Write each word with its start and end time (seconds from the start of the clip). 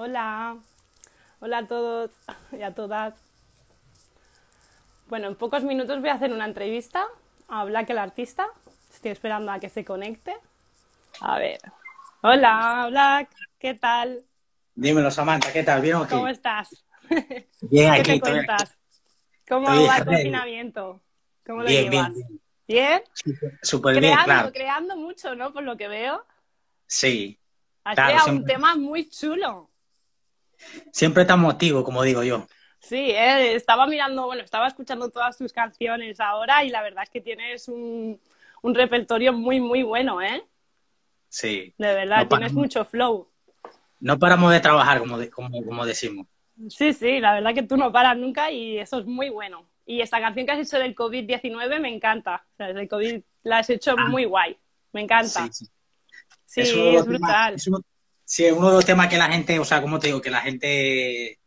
Hola, 0.00 0.56
hola 1.40 1.58
a 1.58 1.66
todos 1.66 2.12
y 2.52 2.62
a 2.62 2.72
todas. 2.72 3.14
Bueno, 5.08 5.26
en 5.26 5.34
pocos 5.34 5.64
minutos 5.64 5.98
voy 6.00 6.10
a 6.10 6.14
hacer 6.14 6.32
una 6.32 6.44
entrevista 6.44 7.04
a 7.48 7.64
Black 7.64 7.90
el 7.90 7.98
artista. 7.98 8.46
Estoy 8.94 9.10
esperando 9.10 9.50
a 9.50 9.58
que 9.58 9.68
se 9.68 9.84
conecte. 9.84 10.36
A 11.20 11.36
ver. 11.40 11.58
Hola, 12.22 12.86
Black, 12.90 13.30
¿qué 13.58 13.74
tal? 13.74 14.22
Dímelo, 14.76 15.10
Samantha, 15.10 15.52
¿qué 15.52 15.64
tal? 15.64 15.82
¿Bien 15.82 15.96
o 15.96 16.06
qué? 16.06 16.14
¿Cómo 16.14 16.28
estás? 16.28 16.84
Bien, 17.62 17.92
¿Qué 17.94 18.00
aquí. 18.00 18.04
te 18.04 18.12
aquí. 18.12 18.20
cuentas? 18.20 18.78
¿Cómo 19.48 19.66
Estoy 19.68 19.88
va 19.88 19.96
el 19.96 20.04
confinamiento? 20.04 21.00
¿Cómo 21.44 21.62
lo 21.62 21.68
Bien, 21.68 21.90
llevas? 21.90 22.14
bien, 22.14 22.28
bien. 22.28 22.40
¿Bien? 22.68 23.02
Súper- 23.14 23.58
Súper 23.62 23.92
bien, 23.98 24.12
creando, 24.12 24.24
claro. 24.26 24.52
creando 24.52 24.96
mucho, 24.96 25.34
¿no? 25.34 25.52
Por 25.52 25.64
lo 25.64 25.76
que 25.76 25.88
veo. 25.88 26.24
Sí. 26.86 27.36
Has 27.82 27.96
Claro, 27.96 28.10
creado 28.12 28.30
un 28.38 28.44
tema 28.44 28.76
muy 28.76 29.08
chulo. 29.10 29.68
Siempre 30.92 31.22
estamos 31.22 31.52
activos, 31.52 31.84
como 31.84 32.02
digo 32.02 32.22
yo. 32.22 32.46
Sí, 32.80 33.10
eh, 33.10 33.54
estaba 33.54 33.86
mirando, 33.86 34.26
bueno, 34.26 34.42
estaba 34.42 34.68
escuchando 34.68 35.10
todas 35.10 35.36
tus 35.36 35.52
canciones 35.52 36.20
ahora 36.20 36.64
y 36.64 36.70
la 36.70 36.82
verdad 36.82 37.02
es 37.04 37.10
que 37.10 37.20
tienes 37.20 37.68
un, 37.68 38.20
un 38.62 38.74
repertorio 38.74 39.32
muy, 39.32 39.60
muy 39.60 39.82
bueno, 39.82 40.22
¿eh? 40.22 40.44
Sí. 41.28 41.74
De 41.76 41.94
verdad, 41.94 42.22
No 42.22 42.28
tienes 42.28 42.52
mucho 42.52 42.84
flow. 42.84 43.28
No 44.00 44.18
paramos 44.18 44.52
de 44.52 44.60
trabajar, 44.60 45.00
como, 45.00 45.18
de- 45.18 45.28
como, 45.30 45.62
como 45.64 45.84
decimos. 45.84 46.26
Sí, 46.68 46.92
sí, 46.92 47.20
la 47.20 47.34
verdad 47.34 47.54
que 47.54 47.62
tú 47.62 47.76
no 47.76 47.92
paras 47.92 48.16
nunca 48.16 48.50
y 48.50 48.78
eso 48.78 49.00
es 49.00 49.06
muy 49.06 49.28
bueno. 49.28 49.68
Y 49.86 50.00
esta 50.00 50.20
canción 50.20 50.46
que 50.46 50.52
has 50.52 50.58
hecho 50.66 50.78
del 50.78 50.94
COVID-19 50.94 51.80
me 51.80 51.92
encanta. 51.94 52.44
O 52.52 52.56
sea, 52.56 52.72
del 52.72 52.88
COVID 52.88 53.22
la 53.42 53.58
has 53.58 53.70
hecho 53.70 53.94
Ah. 53.98 54.06
muy 54.08 54.24
guay. 54.24 54.56
Me 54.92 55.02
encanta. 55.02 55.46
Sí, 55.46 55.50
sí. 55.52 55.66
Sí, 56.46 56.60
Es 56.62 56.70
es 56.72 57.06
brutal. 57.06 57.54
es 57.54 57.66
uno- 57.66 57.80
sí, 58.28 58.44
es 58.44 58.52
uno 58.52 58.68
de 58.68 58.74
los 58.74 58.84
temas 58.84 59.08
que 59.08 59.16
la 59.16 59.32
gente, 59.32 59.58
o 59.58 59.64
sea, 59.64 59.80
como 59.80 59.98
te 59.98 60.08
digo, 60.08 60.20
que 60.20 60.28
la 60.30 60.42
gente, 60.42 61.40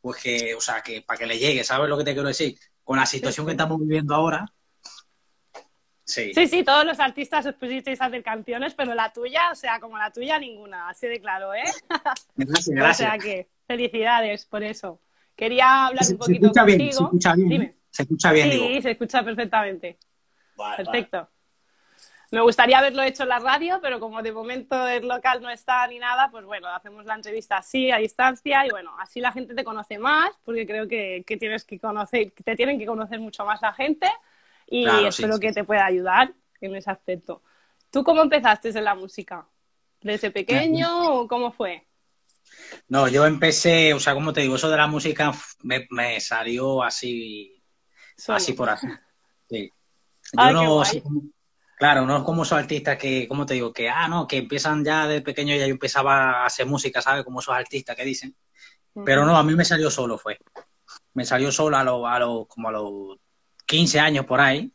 pues 0.00 0.22
que, 0.22 0.54
o 0.54 0.60
sea, 0.60 0.80
que 0.80 1.02
para 1.02 1.18
que 1.18 1.26
le 1.26 1.36
llegue, 1.38 1.64
¿sabes 1.64 1.88
lo 1.88 1.98
que 1.98 2.04
te 2.04 2.12
quiero 2.12 2.28
decir? 2.28 2.56
Con 2.84 2.96
la 2.96 3.06
situación 3.06 3.44
sí. 3.44 3.48
que 3.48 3.52
estamos 3.52 3.80
viviendo 3.80 4.14
ahora. 4.14 4.46
Sí. 6.04 6.32
Sí, 6.34 6.46
sí, 6.46 6.62
todos 6.62 6.84
los 6.84 7.00
artistas 7.00 7.46
os 7.46 7.54
pusisteis 7.54 8.00
a 8.00 8.06
hacer 8.06 8.22
canciones, 8.22 8.74
pero 8.74 8.94
la 8.94 9.12
tuya, 9.12 9.50
o 9.50 9.54
sea, 9.54 9.80
como 9.80 9.98
la 9.98 10.10
tuya, 10.12 10.38
ninguna. 10.38 10.88
Así 10.88 11.06
de 11.08 11.20
claro, 11.20 11.54
¿eh? 11.54 11.64
Gracias, 12.36 12.68
O 12.68 12.72
gracias. 12.72 12.96
sea 12.96 13.18
que, 13.18 13.48
felicidades 13.66 14.46
por 14.46 14.62
eso. 14.62 15.00
Quería 15.34 15.86
hablar 15.86 16.04
se, 16.04 16.14
un 16.14 16.22
se 16.22 16.34
poquito 16.34 16.64
bien, 16.64 16.78
contigo. 16.78 16.98
se 16.98 17.04
escucha 17.04 17.34
bien. 17.34 17.48
Dime. 17.48 17.74
Se 17.90 18.02
escucha 18.02 18.32
bien, 18.32 18.50
sí, 18.50 18.58
digo. 18.58 18.82
se 18.82 18.90
escucha 18.92 19.24
perfectamente. 19.24 19.98
Vale, 20.56 20.84
vale. 20.84 21.41
Me 22.32 22.40
gustaría 22.40 22.78
haberlo 22.78 23.02
hecho 23.02 23.24
en 23.24 23.28
la 23.28 23.38
radio, 23.40 23.78
pero 23.82 24.00
como 24.00 24.22
de 24.22 24.32
momento 24.32 24.88
el 24.88 25.06
local 25.06 25.42
no 25.42 25.50
está 25.50 25.86
ni 25.86 25.98
nada, 25.98 26.30
pues 26.30 26.46
bueno, 26.46 26.66
hacemos 26.68 27.04
la 27.04 27.14
entrevista 27.14 27.58
así, 27.58 27.90
a 27.90 27.98
distancia, 27.98 28.66
y 28.66 28.70
bueno, 28.70 28.96
así 28.98 29.20
la 29.20 29.32
gente 29.32 29.54
te 29.54 29.62
conoce 29.62 29.98
más, 29.98 30.30
porque 30.42 30.66
creo 30.66 30.88
que, 30.88 31.24
que 31.26 31.36
tienes 31.36 31.62
que 31.64 31.78
conocer, 31.78 32.32
que 32.32 32.42
te 32.42 32.56
tienen 32.56 32.78
que 32.78 32.86
conocer 32.86 33.20
mucho 33.20 33.44
más 33.44 33.60
la 33.60 33.74
gente, 33.74 34.10
y 34.66 34.84
Claro, 34.84 35.08
espero 35.08 35.34
sí, 35.34 35.40
que 35.40 35.52
te 35.52 35.64
pueda 35.64 35.84
ayudar 35.84 36.32
en 36.62 36.74
ese 36.74 36.90
aspecto. 36.90 37.42
¿Tú 37.90 38.02
cómo 38.02 38.22
empezaste 38.22 38.70
en 38.70 38.84
la 38.84 38.94
música? 38.94 39.46
¿Desde 40.00 40.30
pequeño 40.30 41.12
o 41.12 41.28
cómo 41.28 41.52
fue? 41.52 41.86
No, 42.88 43.08
yo 43.08 43.26
empecé, 43.26 43.92
o 43.92 44.00
sea, 44.00 44.14
como 44.14 44.32
te 44.32 44.40
digo, 44.40 44.56
eso 44.56 44.70
de 44.70 44.78
la 44.78 44.86
música 44.86 45.32
me, 45.64 45.86
me 45.90 46.18
salió 46.18 46.82
así, 46.82 47.62
Solo. 48.16 48.36
así 48.36 48.54
por 48.54 48.70
así. 48.70 48.86
Sí. 49.50 49.70
Yo 50.32 50.38
Ay, 50.38 50.54
no, 50.54 50.82
claro, 51.82 52.06
no 52.06 52.18
es 52.18 52.22
como 52.22 52.44
esos 52.44 52.56
artistas 52.56 52.96
que, 52.96 53.26
como 53.26 53.44
te 53.44 53.54
digo, 53.54 53.72
que, 53.72 53.88
ah, 53.88 54.06
no, 54.06 54.28
que 54.28 54.36
empiezan 54.36 54.84
ya 54.84 55.08
de 55.08 55.20
pequeño, 55.20 55.56
ya 55.56 55.66
yo 55.66 55.72
empezaba 55.72 56.42
a 56.42 56.46
hacer 56.46 56.64
música, 56.64 57.02
¿sabes? 57.02 57.24
Como 57.24 57.40
esos 57.40 57.52
artistas 57.52 57.96
que 57.96 58.04
dicen. 58.04 58.36
Pero 59.04 59.26
no, 59.26 59.36
a 59.36 59.42
mí 59.42 59.56
me 59.56 59.64
salió 59.64 59.90
solo, 59.90 60.16
fue. 60.16 60.38
Me 61.14 61.24
salió 61.24 61.50
solo 61.50 61.76
a 61.76 61.82
los, 61.82 62.06
a 62.06 62.20
los, 62.20 62.46
como 62.46 62.68
a 62.68 62.70
los 62.70 63.16
15 63.66 63.98
años 63.98 64.26
por 64.26 64.40
ahí, 64.40 64.70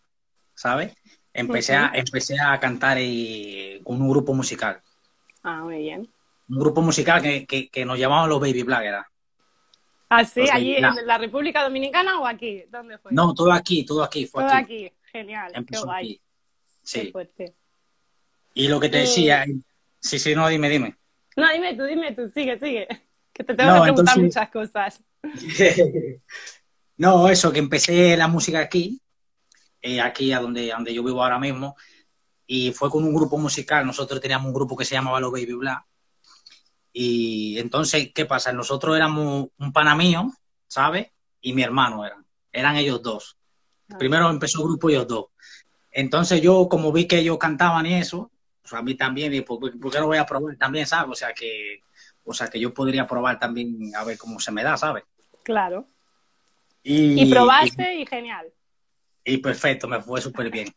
¿sabes? 0.53 0.93
Empecé, 1.31 1.77
a, 1.77 1.91
empecé 1.93 2.35
a 2.41 2.59
cantar 2.59 2.97
eh, 2.99 3.79
con 3.85 4.01
un 4.01 4.09
grupo 4.09 4.33
musical. 4.33 4.81
Ah, 5.43 5.61
muy 5.63 5.77
bien. 5.77 6.11
Un 6.49 6.59
grupo 6.59 6.81
musical 6.81 7.21
que, 7.21 7.45
que, 7.45 7.69
que 7.69 7.85
nos 7.85 7.97
llamaban 7.97 8.27
los 8.27 8.41
Baby 8.41 8.63
Black, 8.63 8.83
era. 8.83 9.09
¿Ah, 10.09 10.25
sí? 10.25 10.41
Los 10.41 10.51
¿Allí 10.51 10.75
en 10.75 11.07
la 11.07 11.17
República 11.17 11.63
Dominicana 11.63 12.19
o 12.19 12.27
aquí? 12.27 12.65
¿Dónde 12.69 12.97
fue? 12.97 13.13
No, 13.13 13.33
todo 13.33 13.53
aquí, 13.53 13.85
todo 13.85 14.03
aquí, 14.03 14.25
fue 14.25 14.43
Todo 14.43 14.53
aquí. 14.53 14.87
aquí. 14.87 14.95
Genial. 15.09 15.53
Qué 15.53 15.57
Empezó 15.59 15.85
guay. 15.85 16.05
aquí. 16.05 16.21
Qué 16.91 17.01
Sí. 17.01 17.11
fuerte. 17.11 17.55
Y 18.53 18.67
lo 18.67 18.79
que 18.79 18.89
te 18.89 18.97
Y- 18.97 19.01
decía, 19.01 19.45
sí, 19.99 20.19
sí, 20.19 20.33
no, 20.35 20.47
dime, 20.47 20.69
dime. 20.69 20.97
No, 21.35 21.51
dime 21.51 21.75
tú, 21.75 21.83
dime 21.83 22.13
tú, 22.13 22.27
sigue, 22.29 22.57
sigue. 22.59 22.87
Que 23.33 23.43
te 23.43 23.53
tengo 23.53 23.69
No, 23.71 23.75
que 23.77 23.81
preguntar 23.91 24.17
entonces- 24.17 24.23
muchas 24.45 24.49
cosas. 24.51 25.03
No, 26.97 27.29
eso, 27.29 27.51
que 27.51 27.59
empecé 27.59 28.17
la 28.17 28.27
música 28.27 28.59
aquí, 28.59 28.99
eh, 29.81 30.01
aquí 30.01 30.31
a 30.33 30.39
donde, 30.39 30.71
a 30.71 30.75
donde 30.77 30.93
yo 30.95 31.03
vivo 31.03 31.23
ahora 31.23 31.37
mismo, 31.37 31.75
y 32.47 32.71
fue 32.71 32.89
con 32.89 33.03
un 33.03 33.13
grupo 33.13 33.37
musical. 33.37 33.85
Nosotros 33.85 34.19
teníamos 34.19 34.47
un 34.47 34.53
grupo 34.55 34.75
que 34.75 34.83
se 34.85 34.95
llamaba 34.95 35.19
Los 35.19 35.31
Baby 35.31 35.53
Black. 35.53 35.83
Y 36.93 37.59
entonces, 37.59 38.09
¿qué 38.15 38.25
pasa? 38.25 38.51
Nosotros 38.51 38.95
éramos 38.95 39.49
un 39.59 39.71
pana 39.71 39.95
mío, 39.95 40.31
¿sabes? 40.67 41.07
Y 41.41 41.53
mi 41.53 41.61
hermano 41.61 42.03
eran. 42.03 42.25
Eran 42.51 42.75
ellos 42.77 43.03
dos. 43.03 43.37
Ah. 43.89 43.97
Primero 43.99 44.27
empezó 44.31 44.59
el 44.61 44.63
grupo 44.69 44.89
ellos 44.89 45.07
dos. 45.07 45.25
Entonces 45.97 46.41
yo, 46.43 46.69
como 46.69 46.91
vi 46.91 47.07
que 47.07 47.17
ellos 47.17 47.39
cantaban 47.39 47.87
y 47.87 47.95
eso, 47.95 48.29
pues 48.61 48.71
a 48.73 48.83
mí 48.83 48.93
también, 48.93 49.33
y 49.33 49.41
¿por, 49.41 49.59
por 49.79 49.91
qué 49.91 49.99
no 49.99 50.05
voy 50.05 50.19
a 50.19 50.27
probar 50.27 50.55
también, 50.55 50.85
¿sabes? 50.85 51.09
O 51.09 51.15
sea 51.15 51.33
que, 51.33 51.81
o 52.23 52.35
sea 52.35 52.49
que 52.49 52.59
yo 52.59 52.71
podría 52.71 53.07
probar 53.07 53.39
también 53.39 53.95
a 53.95 54.03
ver 54.03 54.15
cómo 54.15 54.39
se 54.39 54.51
me 54.51 54.61
da, 54.63 54.77
¿sabes? 54.77 55.05
Claro. 55.41 55.87
Y, 56.83 57.23
Y 57.23 57.31
probaste 57.31 57.95
y 57.95 58.05
genial. 58.05 58.45
Y, 59.23 59.37
perfecto, 59.39 59.87
me 59.87 59.99
fue 59.99 60.21
súper 60.21 60.51
bien. 60.51 60.71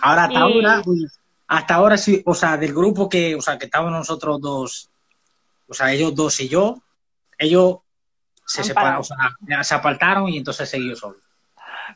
Ahora 0.00 0.22
hasta 0.24 0.32
Y- 0.32 0.42
ahora, 0.42 0.82
pues, 0.82 1.20
hasta 1.46 1.74
ahora 1.74 1.98
sí, 1.98 2.22
o 2.24 2.34
sea, 2.34 2.56
del 2.56 2.72
grupo 2.72 3.10
que, 3.10 3.34
o 3.34 3.42
sea, 3.42 3.58
que 3.58 3.66
estábamos 3.66 3.92
nosotros 3.92 4.40
dos, 4.40 4.90
o 5.68 5.74
sea, 5.74 5.92
ellos 5.92 6.14
dos 6.14 6.40
y 6.40 6.48
yo, 6.48 6.78
ellos 7.36 7.76
se 8.46 8.64
separaron, 8.64 9.00
o 9.00 9.04
sea, 9.04 9.64
se 9.64 9.74
apartaron 9.74 10.30
y 10.30 10.38
entonces 10.38 10.66
seguí 10.66 10.88
yo 10.88 10.96
solo. 10.96 11.18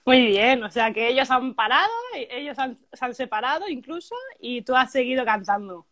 Muy 0.05 0.27
bien, 0.27 0.63
o 0.65 0.71
sea 0.71 0.93
que 0.93 1.09
ellos 1.09 1.31
han 1.31 1.55
parado, 1.55 1.91
ellos 2.15 2.59
han- 2.59 2.77
se 2.77 3.05
han 3.05 3.15
separado 3.15 3.69
incluso 3.69 4.15
y 4.41 4.63
tú 4.63 4.75
has 4.75 4.93
seguido 4.93 5.25
cantando. 5.25 5.87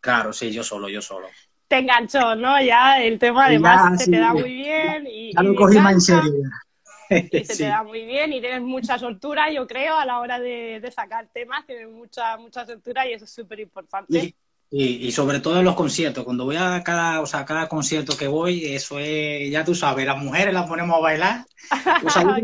Claro, 0.00 0.32
sí, 0.32 0.52
yo 0.52 0.62
solo, 0.62 0.88
yo 0.88 1.00
solo. 1.00 1.28
Te 1.68 1.78
enganchó, 1.78 2.34
¿no? 2.36 2.60
Ya 2.62 3.02
el 3.02 3.18
tema 3.18 3.44
Ya, 3.44 3.48
además 3.48 3.98
se 3.98 4.04
sí, 4.04 4.10
te 4.10 4.18
da 4.18 4.34
muy 4.34 4.52
bien 4.54 5.06
y, 5.06 5.32
Ya 5.32 5.42
lo 5.42 5.54
cogí 5.54 5.78
más 5.78 5.94
en 5.94 6.00
serio. 6.00 6.32
y 7.10 7.44
se 7.44 7.44
Sí. 7.44 7.58
te 7.58 7.64
da 7.64 7.82
muy 7.82 8.04
bien 8.04 8.32
y 8.32 8.40
tienes 8.40 8.60
mucha 8.62 8.98
soltura, 8.98 9.50
yo 9.50 9.66
creo, 9.66 9.96
a 9.96 10.04
la 10.04 10.20
hora 10.20 10.38
de, 10.38 10.80
de 10.80 10.90
sacar 10.90 11.28
temas, 11.32 11.66
tienes 11.66 11.88
mucha, 11.88 12.36
mucha 12.36 12.66
soltura 12.66 13.06
y 13.08 13.12
eso 13.14 13.24
es 13.24 13.30
súper 13.32 13.60
importante. 13.60 14.18
Y, 14.18 14.34
y, 14.70 15.06
y 15.06 15.12
sobre 15.12 15.40
todo 15.40 15.58
en 15.58 15.64
los 15.64 15.74
conciertos, 15.76 16.24
cuando 16.24 16.44
voy 16.44 16.56
a 16.56 16.82
cada, 16.82 17.20
o 17.20 17.26
sea, 17.26 17.40
a 17.40 17.44
cada 17.44 17.68
concierto 17.68 18.16
que 18.16 18.26
voy, 18.28 18.64
eso 18.66 18.98
es, 18.98 19.50
ya 19.50 19.64
tú 19.64 19.74
sabes, 19.74 20.06
las 20.06 20.18
mujeres 20.18 20.52
las 20.54 20.66
ponemos 20.68 20.96
a 20.96 21.00
bailar. 21.00 21.46
O 22.02 22.10
sea, 22.10 22.22
yo 22.24 22.34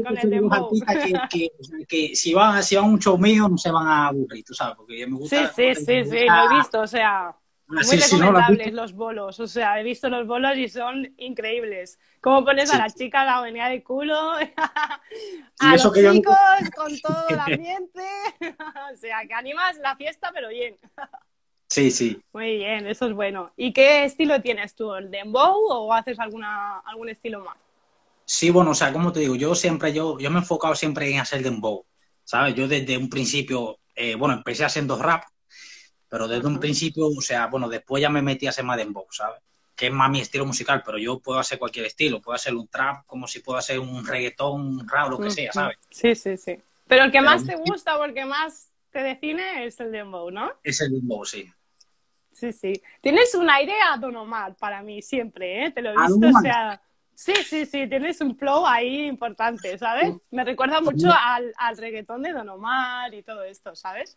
que 1.01 1.27
que, 1.29 1.51
que, 1.89 2.17
si 2.17 2.33
van, 2.35 2.63
si 2.63 2.77
van 2.77 2.85
a 2.87 2.89
un 2.89 2.99
show 2.99 3.19
mío 3.19 3.49
no 3.49 3.59
se 3.59 3.71
van 3.71 3.87
a 3.87 4.07
aburrir, 4.09 4.45
tú 4.45 4.55
sabes, 4.55 4.77
porque 4.77 5.07
me 5.07 5.17
Sí, 5.19 5.19
gusta. 5.19 5.53
sí, 5.55 5.75
sí, 5.75 6.05
sí, 6.05 6.31
lo 6.31 6.41
he 6.43 6.49
visto, 6.49 6.81
o 6.81 6.87
sea, 6.87 7.37
muy 7.69 7.81
Ah, 7.81 7.85
sí, 7.85 8.01
sí, 8.01 8.19
¿no? 8.19 8.33
¿Lo 8.33 8.39
has 8.39 8.47
recomendables 8.47 8.49
visto? 8.49 8.77
los 8.77 8.93
bolos, 8.95 9.39
o 9.41 9.47
sea, 9.47 9.79
he 9.79 9.85
visto 9.85 10.09
los 10.09 10.27
bolos 10.27 10.57
y 10.57 10.69
son 10.69 11.15
increíbles. 11.19 12.01
Cómo 12.21 12.45
pones 12.45 12.71
a 12.71 12.73
Sí. 12.73 12.79
la 12.79 12.91
chica 12.91 13.25
la 13.25 13.41
venida 13.43 13.69
de 13.69 13.83
culo, 13.85 14.15
a 15.59 15.77
los 15.77 15.93
que 15.93 16.03
yo- 16.03 16.13
chicos 16.13 16.35
con 16.75 17.01
todo 17.01 17.29
el 17.31 17.39
ambiente, 17.39 18.03
o 18.93 18.97
sea, 18.97 19.27
que 19.27 19.35
animas 19.35 19.77
la 19.79 19.95
fiesta, 19.97 20.31
pero 20.35 20.49
bien. 20.49 20.79
Sí, 21.71 21.93
sí. 21.93 22.21
Muy 22.33 22.57
bien, 22.57 22.89
eso 22.89 23.07
es 23.07 23.13
bueno. 23.13 23.53
¿Y 23.57 23.73
qué 23.73 24.05
estilo 24.05 24.43
tienes 24.43 24.75
tú? 24.75 24.93
¿El 24.93 25.09
dembow 25.09 25.57
o 25.71 25.95
haces 25.95 26.19
alguna, 26.19 26.81
algún 26.81 27.09
estilo 27.09 27.45
más? 27.45 27.57
Sí, 28.25 28.51
bueno, 28.51 28.73
o 28.73 28.75
sea, 28.75 28.93
como 28.93 29.13
te 29.13 29.21
digo, 29.21 29.37
yo 29.37 29.55
siempre, 29.55 29.93
yo, 29.93 30.19
yo 30.19 30.31
me 30.31 30.39
he 30.39 30.43
enfocado 30.43 30.75
siempre 30.75 31.09
en 31.09 31.21
hacer 31.21 31.43
dembow, 31.43 31.85
¿sabes? 32.25 32.57
Yo 32.57 32.67
desde 32.67 32.99
un 32.99 33.09
principio, 33.09 33.79
eh, 33.95 34.17
bueno, 34.17 34.35
empecé 34.35 34.65
haciendo 34.65 35.01
rap, 35.01 35.25
pero 36.09 36.27
desde 36.27 36.47
un 36.47 36.59
principio, 36.59 37.07
o 37.07 37.21
sea, 37.21 37.47
bueno, 37.47 37.69
después 37.69 38.03
ya 38.03 38.11
me 38.11 38.21
metí 38.21 38.47
a 38.47 38.51
hacer 38.51 38.65
más 38.65 38.77
dembow, 38.77 39.07
¿sabes? 39.11 39.41
Que 39.77 39.87
es 39.87 39.93
más 39.93 40.11
mi 40.11 40.21
estilo 40.21 40.47
musical, 40.47 40.83
pero 40.85 40.99
yo 40.99 41.21
puedo 41.21 41.39
hacer 41.39 41.59
cualquier 41.59 41.87
estilo, 41.87 42.21
puedo 42.21 42.35
hacer 42.35 42.55
un 42.55 42.67
trap, 42.67 43.07
como 43.07 43.29
si 43.29 43.41
puedo 43.41 43.59
hacer 43.59 43.79
un 43.79 44.05
reggaetón, 44.05 44.61
un 44.61 44.89
rap, 44.89 45.09
lo 45.09 45.19
que 45.19 45.31
sea, 45.31 45.53
¿sabes? 45.53 45.77
Sí, 45.89 46.17
sí, 46.17 46.37
sí. 46.37 46.59
Pero 46.89 47.05
el 47.05 47.13
que 47.13 47.19
Pero 47.19 47.31
más 47.31 47.47
te 47.47 47.55
gusta 47.55 47.97
o 47.97 48.05
el 48.05 48.13
que 48.13 48.25
más 48.25 48.71
te 48.91 49.05
define 49.05 49.67
es 49.67 49.79
el 49.79 49.93
dembow, 49.93 50.31
¿no? 50.31 50.53
Es 50.65 50.81
el 50.81 50.91
dembow, 50.91 51.25
sí. 51.25 51.49
Sí, 52.33 52.53
sí. 52.53 52.73
Tienes 53.01 53.35
un 53.35 53.51
aire 53.51 53.75
a 53.91 53.97
Don 53.97 54.17
Omar 54.17 54.55
para 54.57 54.83
mí 54.83 55.03
siempre, 55.03 55.67
¿eh? 55.67 55.71
Te 55.71 55.83
lo 55.83 55.91
he 55.91 55.95
¿A 55.97 56.07
visto, 56.07 56.39
o 56.39 56.41
sea... 56.41 56.83
Sí, 57.13 57.35
sí, 57.47 57.67
sí, 57.67 57.87
tienes 57.87 58.19
un 58.23 58.35
flow 58.35 58.67
ahí 58.67 59.07
importante, 59.07 59.77
¿sabes? 59.77 60.15
Me 60.31 60.43
recuerda 60.43 60.81
mucho 60.81 61.09
al, 61.11 61.53
al 61.59 61.77
reggaetón 61.77 62.23
de 62.23 62.33
Don 62.33 62.49
Omar 62.49 63.13
y 63.13 63.23
todo 63.23 63.45
esto, 63.45 63.77
¿sabes? 63.77 64.17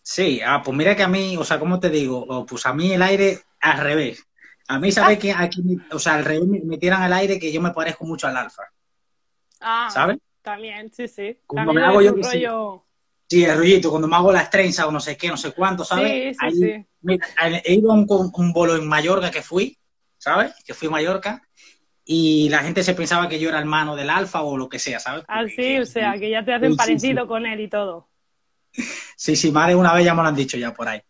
Sí, 0.00 0.40
ah, 0.42 0.62
pues 0.64 0.74
mira 0.74 0.96
que 0.96 1.02
a 1.02 1.08
mí, 1.08 1.36
o 1.36 1.44
sea, 1.44 1.58
¿cómo 1.58 1.78
te 1.78 1.90
digo? 1.90 2.24
Oh, 2.26 2.46
pues 2.46 2.64
a 2.64 2.72
mí 2.72 2.90
el 2.90 3.02
aire 3.02 3.40
al 3.60 3.78
revés. 3.78 4.26
A 4.66 4.78
mí, 4.78 4.90
¿sabes 4.90 5.18
que 5.20 5.32
aquí, 5.32 5.78
o 5.90 5.98
sea, 5.98 6.14
al 6.14 6.24
revés 6.24 6.48
me, 6.48 6.78
tiran 6.78 7.02
al 7.02 7.12
aire 7.12 7.38
que 7.38 7.52
yo 7.52 7.60
me 7.60 7.72
parezco 7.72 8.06
mucho 8.06 8.26
al 8.26 8.36
alfa. 8.38 8.62
Ah, 9.60 9.88
¿sabes? 9.92 10.16
También, 10.40 10.90
sí, 10.90 11.08
sí. 11.08 11.38
Cuando 11.46 11.74
También 11.74 11.86
me 11.86 11.92
hago 11.92 12.02
yo 12.02 12.14
rollo... 12.14 12.82
Sí, 13.32 13.44
el 13.46 13.56
rollito, 13.56 13.88
cuando 13.88 14.08
me 14.08 14.16
hago 14.16 14.30
las 14.30 14.50
trenzas 14.50 14.84
o 14.84 14.92
no 14.92 15.00
sé 15.00 15.16
qué, 15.16 15.28
no 15.28 15.38
sé 15.38 15.52
cuánto, 15.52 15.84
¿sabes? 15.86 16.12
Sí, 16.12 16.34
sí, 16.34 16.38
Ahí- 16.40 16.52
sí. 16.52 16.86
mira, 17.00 17.26
he 17.64 17.72
ido 17.74 17.90
a 17.90 17.94
un, 17.94 18.06
un 18.34 18.52
bolo 18.52 18.76
en 18.76 18.86
Mallorca 18.86 19.30
que 19.30 19.40
fui, 19.40 19.78
¿sabes? 20.18 20.52
Que 20.66 20.74
fui 20.74 20.88
a 20.88 20.90
Mallorca 20.90 21.42
y 22.04 22.50
la 22.50 22.58
gente 22.58 22.82
se 22.82 22.92
pensaba 22.94 23.30
que 23.30 23.38
yo 23.40 23.48
era 23.48 23.58
hermano 23.58 23.96
del 23.96 24.10
alfa 24.10 24.42
o 24.42 24.58
lo 24.58 24.68
que 24.68 24.78
sea, 24.78 25.00
¿sabes? 25.00 25.24
Ah, 25.28 25.40
Porque- 25.40 25.54
sí, 25.56 25.78
o 25.78 25.86
sea, 25.86 26.12
que 26.18 26.28
ya 26.28 26.44
te 26.44 26.52
hacen 26.52 26.72
Sí, 26.72 26.76
parecido 26.76 27.22
sí. 27.22 27.28
con 27.28 27.46
él 27.46 27.60
y 27.60 27.68
todo. 27.68 28.10
Sí, 29.16 29.34
sí, 29.34 29.50
de 29.50 29.74
una 29.74 29.94
vez 29.94 30.04
ya 30.04 30.14
me 30.14 30.22
lo 30.22 30.28
han 30.28 30.34
dicho 30.34 30.58
ya 30.58 30.74
por 30.74 30.88
ahí. 30.88 31.00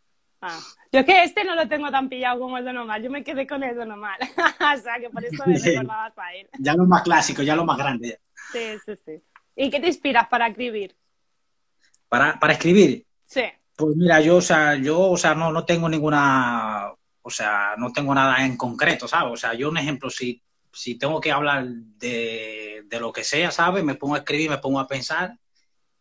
Ah. 0.40 0.60
Yo 0.92 1.00
es 1.00 1.06
que 1.06 1.24
este 1.24 1.42
no 1.44 1.56
lo 1.56 1.66
tengo 1.66 1.90
tan 1.90 2.08
pillado 2.08 2.38
como 2.38 2.56
el 2.58 2.64
de 2.64 2.72
normal. 2.72 3.02
Yo 3.02 3.10
me 3.10 3.24
quedé 3.24 3.46
con 3.48 3.64
el 3.64 3.76
de 3.76 3.86
normal. 3.86 4.18
o 4.76 4.80
sea, 4.80 5.00
que 5.00 5.10
por 5.10 5.24
eso 5.24 5.42
me 5.46 5.58
recordabas 5.58 6.12
a 6.18 6.34
él. 6.34 6.48
Ya 6.60 6.74
lo 6.74 6.84
más 6.86 7.02
clásico, 7.02 7.42
ya 7.42 7.56
lo 7.56 7.64
más 7.64 7.78
grande. 7.78 8.08
ya. 8.10 8.16
Sí, 8.52 8.78
sí, 8.84 8.92
sí. 9.04 9.22
¿Y 9.56 9.70
qué 9.70 9.80
te 9.80 9.86
inspiras 9.88 10.28
para 10.28 10.46
escribir? 10.48 10.94
Para, 12.12 12.38
para 12.38 12.52
escribir, 12.52 13.06
Sí. 13.24 13.44
pues 13.74 13.96
mira, 13.96 14.20
yo, 14.20 14.36
o 14.36 14.42
sea, 14.42 14.74
yo, 14.76 15.00
o 15.00 15.16
sea, 15.16 15.34
no, 15.34 15.50
no 15.50 15.64
tengo 15.64 15.88
ninguna, 15.88 16.92
o 17.22 17.30
sea, 17.30 17.74
no 17.78 17.90
tengo 17.90 18.14
nada 18.14 18.44
en 18.44 18.58
concreto, 18.58 19.08
¿sabes? 19.08 19.32
O 19.32 19.36
sea, 19.38 19.54
yo 19.54 19.70
un 19.70 19.78
ejemplo, 19.78 20.10
si, 20.10 20.42
si 20.70 20.98
tengo 20.98 21.22
que 21.22 21.32
hablar 21.32 21.64
de, 21.66 22.82
de 22.84 23.00
lo 23.00 23.14
que 23.14 23.24
sea, 23.24 23.50
¿sabes? 23.50 23.82
Me 23.82 23.94
pongo 23.94 24.14
a 24.14 24.18
escribir, 24.18 24.50
me 24.50 24.58
pongo 24.58 24.78
a 24.78 24.86
pensar 24.86 25.38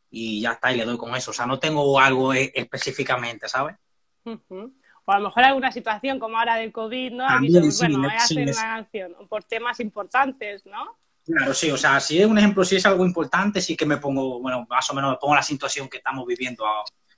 y 0.09 0.41
ya 0.41 0.51
está, 0.51 0.73
y 0.73 0.75
le 0.75 0.83
doy 0.83 0.97
con 0.97 1.15
eso. 1.15 1.31
O 1.31 1.33
sea, 1.33 1.45
no 1.45 1.59
tengo 1.59 1.97
algo 1.97 2.33
e- 2.33 2.51
específicamente, 2.53 3.47
¿sabes? 3.47 3.77
O 4.25 5.11
a 5.13 5.17
lo 5.17 5.29
mejor 5.29 5.43
alguna 5.45 5.71
situación 5.71 6.19
como 6.19 6.37
ahora 6.37 6.55
del 6.57 6.73
COVID, 6.73 7.13
¿no? 7.13 7.25
También, 7.25 7.53
somos, 7.53 7.77
sí, 7.77 7.85
bueno, 7.85 7.99
voy 7.99 8.11
a 8.11 8.17
hacer 8.17 8.49
una 8.49 8.53
canción 8.75 9.15
por 9.29 9.45
temas 9.45 9.79
importantes, 9.79 10.65
¿no? 10.65 10.97
Claro, 11.25 11.53
sí, 11.53 11.69
o 11.69 11.77
sea, 11.77 11.99
si 11.99 12.19
es 12.19 12.25
un 12.25 12.37
ejemplo, 12.37 12.65
si 12.65 12.75
es 12.77 12.85
algo 12.85 13.05
importante, 13.05 13.61
sí 13.61 13.75
que 13.77 13.85
me 13.85 13.97
pongo, 13.97 14.39
bueno, 14.39 14.65
más 14.69 14.89
o 14.89 14.93
menos 14.93 15.11
me 15.11 15.17
pongo 15.17 15.35
la 15.35 15.43
situación 15.43 15.87
que 15.87 15.97
estamos 15.97 16.25
viviendo, 16.25 16.65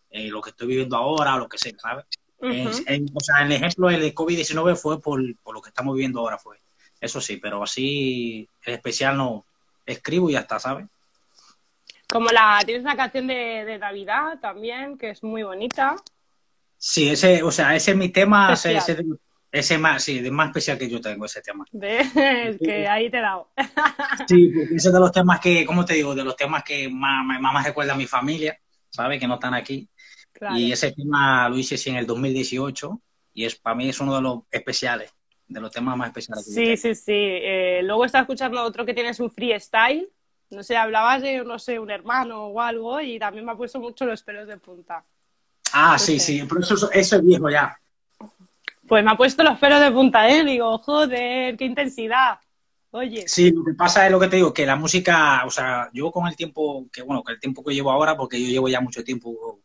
eh, 0.09 0.27
lo 0.27 0.41
que 0.41 0.49
estoy 0.49 0.67
viviendo 0.67 0.97
ahora 0.97 1.37
lo 1.37 1.47
que 1.47 1.57
sea, 1.57 1.71
¿sabes? 1.81 2.05
En- 2.41 2.67
Ujú. 2.67 2.83
en- 2.85 3.05
o 3.13 3.19
sea, 3.21 3.41
el 3.43 3.51
ejemplo 3.53 3.89
el 3.89 4.01
de 4.01 4.13
COVID-19 4.13 4.75
fue 4.75 4.99
por, 5.01 5.21
por 5.41 5.55
lo 5.55 5.61
que 5.61 5.69
estamos 5.69 5.95
viviendo 5.95 6.19
ahora, 6.19 6.37
fue. 6.37 6.57
Eso 6.99 7.21
sí, 7.21 7.37
pero 7.37 7.63
así, 7.63 8.47
en 8.65 8.73
especial 8.73 9.17
no, 9.17 9.45
escribo 9.85 10.29
y 10.29 10.33
ya 10.33 10.41
está, 10.41 10.59
¿sabes? 10.59 10.85
Como 12.07 12.29
la, 12.29 12.61
tienes 12.65 12.83
una 12.83 12.95
canción 12.95 13.27
de, 13.27 13.63
de 13.65 13.77
Navidad 13.79 14.39
también, 14.41 14.97
que 14.97 15.11
es 15.11 15.23
muy 15.23 15.43
bonita. 15.43 15.95
Sí, 16.77 17.09
ese, 17.09 17.41
o 17.43 17.51
sea, 17.51 17.75
ese 17.75 17.91
es 17.91 17.97
mi 17.97 18.09
tema, 18.09 18.53
ese, 18.53 18.75
ese, 18.75 19.03
ese 19.53 19.77
más, 19.77 20.03
sí, 20.03 20.19
de 20.19 20.31
más 20.31 20.47
especial 20.47 20.77
que 20.79 20.89
yo 20.89 20.99
tengo, 20.99 21.25
ese 21.25 21.41
tema. 21.41 21.63
Es 21.73 22.57
que 22.57 22.87
ahí 22.87 23.09
te 23.09 23.19
he 23.19 23.21
dado. 23.21 23.51
Sí, 24.27 24.47
porque 24.53 24.75
ese 24.75 24.87
es 24.89 24.93
de 24.93 24.99
los 24.99 25.11
temas 25.11 25.39
que, 25.39 25.63
¿cómo 25.65 25.85
te 25.85 25.93
digo? 25.93 26.15
De 26.15 26.23
los 26.23 26.35
temas 26.35 26.63
que 26.63 26.89
más, 26.89 27.23
más, 27.25 27.39
más 27.39 27.65
recuerda 27.65 27.93
a 27.93 27.97
mi 27.97 28.07
familia, 28.07 28.57
¿sabes? 28.89 29.19
Que 29.19 29.27
no 29.27 29.35
están 29.35 29.53
aquí. 29.53 29.87
Claro. 30.31 30.57
Y 30.57 30.71
ese 30.71 30.91
tema 30.91 31.47
lo 31.49 31.57
hice 31.57 31.77
sí, 31.77 31.91
en 31.91 31.97
el 31.97 32.07
2018 32.07 32.99
y 33.35 33.45
es 33.45 33.55
para 33.55 33.75
mí 33.75 33.87
es 33.89 33.99
uno 33.99 34.15
de 34.15 34.21
los 34.21 34.39
especiales, 34.49 35.13
de 35.47 35.61
los 35.61 35.71
temas 35.71 35.95
más 35.97 36.07
especiales. 36.07 36.45
que 36.45 36.51
yo 36.51 36.55
Sí, 36.55 36.63
tengo. 36.65 36.77
sí, 36.77 36.95
sí. 36.95 37.11
Eh, 37.15 37.81
luego 37.83 38.05
estaba 38.05 38.23
escuchando 38.23 38.61
otro 38.63 38.85
que 38.85 38.93
tienes 38.95 39.19
un 39.19 39.29
freestyle. 39.29 40.09
No 40.49 40.63
sé, 40.63 40.75
hablabas 40.77 41.21
de, 41.21 41.43
no 41.43 41.59
sé, 41.59 41.77
un 41.79 41.91
hermano 41.91 42.45
o 42.47 42.59
algo 42.61 42.99
y 43.01 43.19
también 43.19 43.45
me 43.45 43.51
ha 43.51 43.55
puesto 43.55 43.79
mucho 43.79 44.05
los 44.05 44.23
pelos 44.23 44.47
de 44.47 44.57
punta. 44.57 45.03
Ah, 45.73 45.97
sí, 45.99 46.19
sí, 46.19 46.43
pero 46.49 46.61
eso, 46.61 46.91
eso 46.91 47.15
es 47.17 47.25
viejo 47.25 47.49
ya. 47.49 47.75
Pues 48.93 49.03
me 49.03 49.09
ha 49.09 49.17
puesto 49.17 49.41
los 49.41 49.57
pelos 49.57 49.79
de 49.79 49.89
punta, 49.89 50.29
¿eh? 50.29 50.43
Digo, 50.43 50.77
joder, 50.77 51.57
qué 51.57 51.65
intensidad. 51.65 52.37
Oye, 52.91 53.23
Sí, 53.27 53.49
lo 53.49 53.63
que 53.63 53.73
pasa 53.73 54.05
es 54.05 54.11
lo 54.11 54.19
que 54.19 54.27
te 54.27 54.35
digo, 54.35 54.53
que 54.53 54.67
la 54.67 54.75
música, 54.75 55.41
o 55.47 55.49
sea, 55.49 55.89
yo 55.93 56.11
con 56.11 56.27
el 56.27 56.35
tiempo, 56.35 56.85
que 56.93 57.01
bueno, 57.01 57.23
con 57.23 57.33
el 57.33 57.39
tiempo 57.39 57.63
que 57.63 57.73
llevo 57.73 57.89
ahora, 57.89 58.15
porque 58.15 58.39
yo 58.39 58.47
llevo 58.49 58.69
ya 58.69 58.81
mucho 58.81 59.03
tiempo 59.03 59.61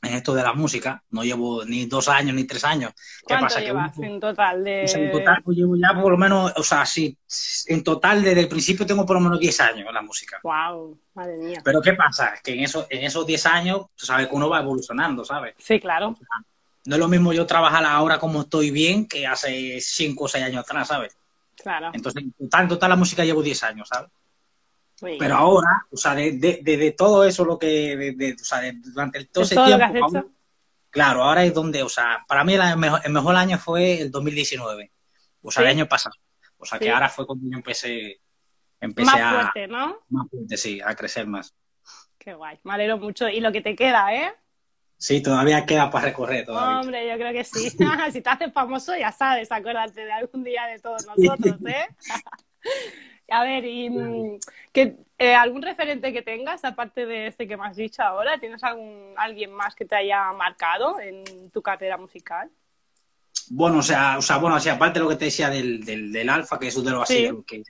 en 0.00 0.14
esto 0.14 0.32
de 0.32 0.42
la 0.42 0.54
música, 0.54 1.04
no 1.10 1.22
llevo 1.22 1.66
ni 1.66 1.84
dos 1.84 2.08
años 2.08 2.34
ni 2.34 2.44
tres 2.44 2.64
años. 2.64 2.92
¿Qué 2.94 3.34
¿cuánto 3.34 3.44
pasa? 3.44 3.60
Que 3.60 4.06
en 4.06 4.18
total 4.18 4.64
de...? 4.64 4.84
o 4.84 4.88
sea, 4.88 5.02
en 5.02 5.12
total 5.12 5.42
pues, 5.44 5.58
llevo 5.58 5.76
ya 5.76 6.00
por 6.00 6.10
lo 6.10 6.16
menos, 6.16 6.54
o 6.56 6.62
sea, 6.62 6.86
sí, 6.86 7.18
en 7.66 7.84
total 7.84 8.22
desde 8.22 8.40
el 8.40 8.48
principio 8.48 8.86
tengo 8.86 9.04
por 9.04 9.16
lo 9.16 9.20
menos 9.20 9.38
10 9.38 9.60
años 9.60 9.86
en 9.86 9.92
la 9.92 10.00
música. 10.00 10.40
Wow, 10.42 10.98
madre 11.12 11.36
mía. 11.36 11.60
Pero 11.62 11.82
¿qué 11.82 11.92
pasa? 11.92 12.32
Que 12.42 12.54
en, 12.54 12.60
eso, 12.60 12.86
en 12.88 13.04
esos 13.04 13.26
10 13.26 13.44
años, 13.44 13.80
tú 13.94 14.06
sabes 14.06 14.28
que 14.28 14.34
uno 14.34 14.48
va 14.48 14.60
evolucionando, 14.60 15.26
¿sabes? 15.26 15.56
Sí, 15.58 15.78
claro. 15.78 16.16
No 16.86 16.94
es 16.96 16.98
lo 17.00 17.08
mismo 17.08 17.32
yo 17.32 17.46
trabajar 17.46 17.84
ahora 17.84 18.18
como 18.18 18.40
estoy 18.42 18.70
bien 18.70 19.06
que 19.06 19.26
hace 19.26 19.80
5 19.80 20.24
o 20.24 20.28
6 20.28 20.44
años 20.44 20.64
atrás, 20.64 20.88
¿sabes? 20.88 21.16
Claro. 21.62 21.90
Entonces, 21.92 22.22
en 22.22 22.32
total, 22.32 22.62
en 22.62 22.68
total 22.68 22.90
la 22.90 22.96
música 22.96 23.24
llevo 23.24 23.42
10 23.42 23.62
años, 23.64 23.88
¿sabes? 23.88 24.10
Muy 25.02 25.10
bien. 25.12 25.18
Pero 25.18 25.36
ahora, 25.36 25.86
o 25.90 25.96
sea, 25.96 26.14
de, 26.14 26.32
de, 26.32 26.94
todo 26.96 27.24
eso, 27.24 27.44
lo 27.44 27.58
que, 27.58 27.96
de, 28.16 28.32
o 28.34 28.44
sea, 28.44 28.60
durante 28.82 29.18
el- 29.18 29.28
todo 29.28 29.42
¿De 29.42 29.46
ese 29.46 29.54
todo 29.54 29.68
lo 29.68 29.78
que 29.78 29.84
tiempo, 29.86 30.06
has 30.06 30.14
hecho? 30.14 30.30
claro, 30.90 31.22
ahora 31.24 31.44
es 31.44 31.54
donde, 31.54 31.82
o 31.82 31.88
sea, 31.88 32.24
para 32.26 32.44
mí 32.44 32.54
el 32.54 32.76
mejor, 32.76 33.00
el 33.04 33.12
mejor 33.12 33.36
año 33.36 33.58
fue 33.58 34.00
el 34.02 34.10
2019, 34.10 34.90
o 35.42 35.50
sea, 35.50 35.62
Sí. 35.62 35.68
el 35.68 35.76
año 35.76 35.88
pasado. 35.88 36.14
O 36.58 36.64
sea, 36.66 36.78
Sí. 36.78 36.84
que 36.84 36.90
ahora 36.90 37.08
fue 37.08 37.26
cuando 37.26 37.44
yo 37.50 37.56
empecé, 37.56 38.20
empecé 38.80 39.06
Más 39.10 39.20
a, 39.20 39.40
fuerte, 39.40 39.68
¿no? 39.68 39.98
más 40.10 40.28
fuerte, 40.30 40.56
sí, 40.56 40.80
a 40.84 40.94
crecer 40.94 41.26
más. 41.26 41.54
Qué 42.18 42.34
guay. 42.34 42.58
Me 42.64 42.74
alegro 42.74 42.98
mucho. 42.98 43.28
Y 43.28 43.40
lo 43.40 43.50
que 43.52 43.62
te 43.62 43.74
queda, 43.74 44.14
¿eh? 44.14 44.32
Sí, 45.00 45.22
todavía 45.22 45.64
queda 45.64 45.90
para 45.90 46.08
recorrer 46.08 46.44
todavía. 46.44 46.80
Hombre, 46.80 47.08
yo 47.08 47.16
creo 47.16 47.32
que 47.32 47.42
sí. 47.42 47.70
si 48.12 48.20
te 48.20 48.28
haces 48.28 48.52
famoso, 48.52 48.94
ya 48.94 49.10
sabes, 49.10 49.50
acuérdate 49.50 50.04
de 50.04 50.12
algún 50.12 50.44
día 50.44 50.66
de 50.66 50.78
todos 50.78 51.06
nosotros, 51.06 51.58
¿eh? 51.66 51.86
A 53.32 53.44
ver, 53.44 53.64
y 53.64 53.88
mm, 53.88 54.40
que, 54.72 54.96
eh, 55.16 55.34
algún 55.34 55.62
referente 55.62 56.12
que 56.12 56.20
tengas, 56.20 56.64
aparte 56.64 57.06
de 57.06 57.28
este 57.28 57.48
que 57.48 57.56
me 57.56 57.64
has 57.66 57.76
dicho 57.76 58.02
ahora, 58.02 58.38
¿tienes 58.38 58.62
algún 58.62 59.14
alguien 59.16 59.52
más 59.52 59.74
que 59.74 59.84
te 59.86 59.94
haya 59.94 60.32
marcado 60.32 61.00
en 61.00 61.48
tu 61.50 61.62
carrera 61.62 61.96
musical? 61.96 62.50
Bueno, 63.48 63.78
o 63.78 63.82
sea, 63.82 64.18
o 64.18 64.22
sea, 64.22 64.36
bueno, 64.36 64.56
o 64.56 64.60
sea, 64.60 64.74
aparte 64.74 64.98
de 64.98 65.04
lo 65.04 65.08
que 65.08 65.16
te 65.16 65.26
decía 65.26 65.48
del, 65.48 65.82
del, 65.82 66.12
del 66.12 66.28
alfa, 66.28 66.58
que 66.58 66.68
eso 66.68 66.82
de 66.82 66.90
lo 66.90 67.02
así, 67.02 67.28
Sí. 67.28 67.44
que, 67.46 67.62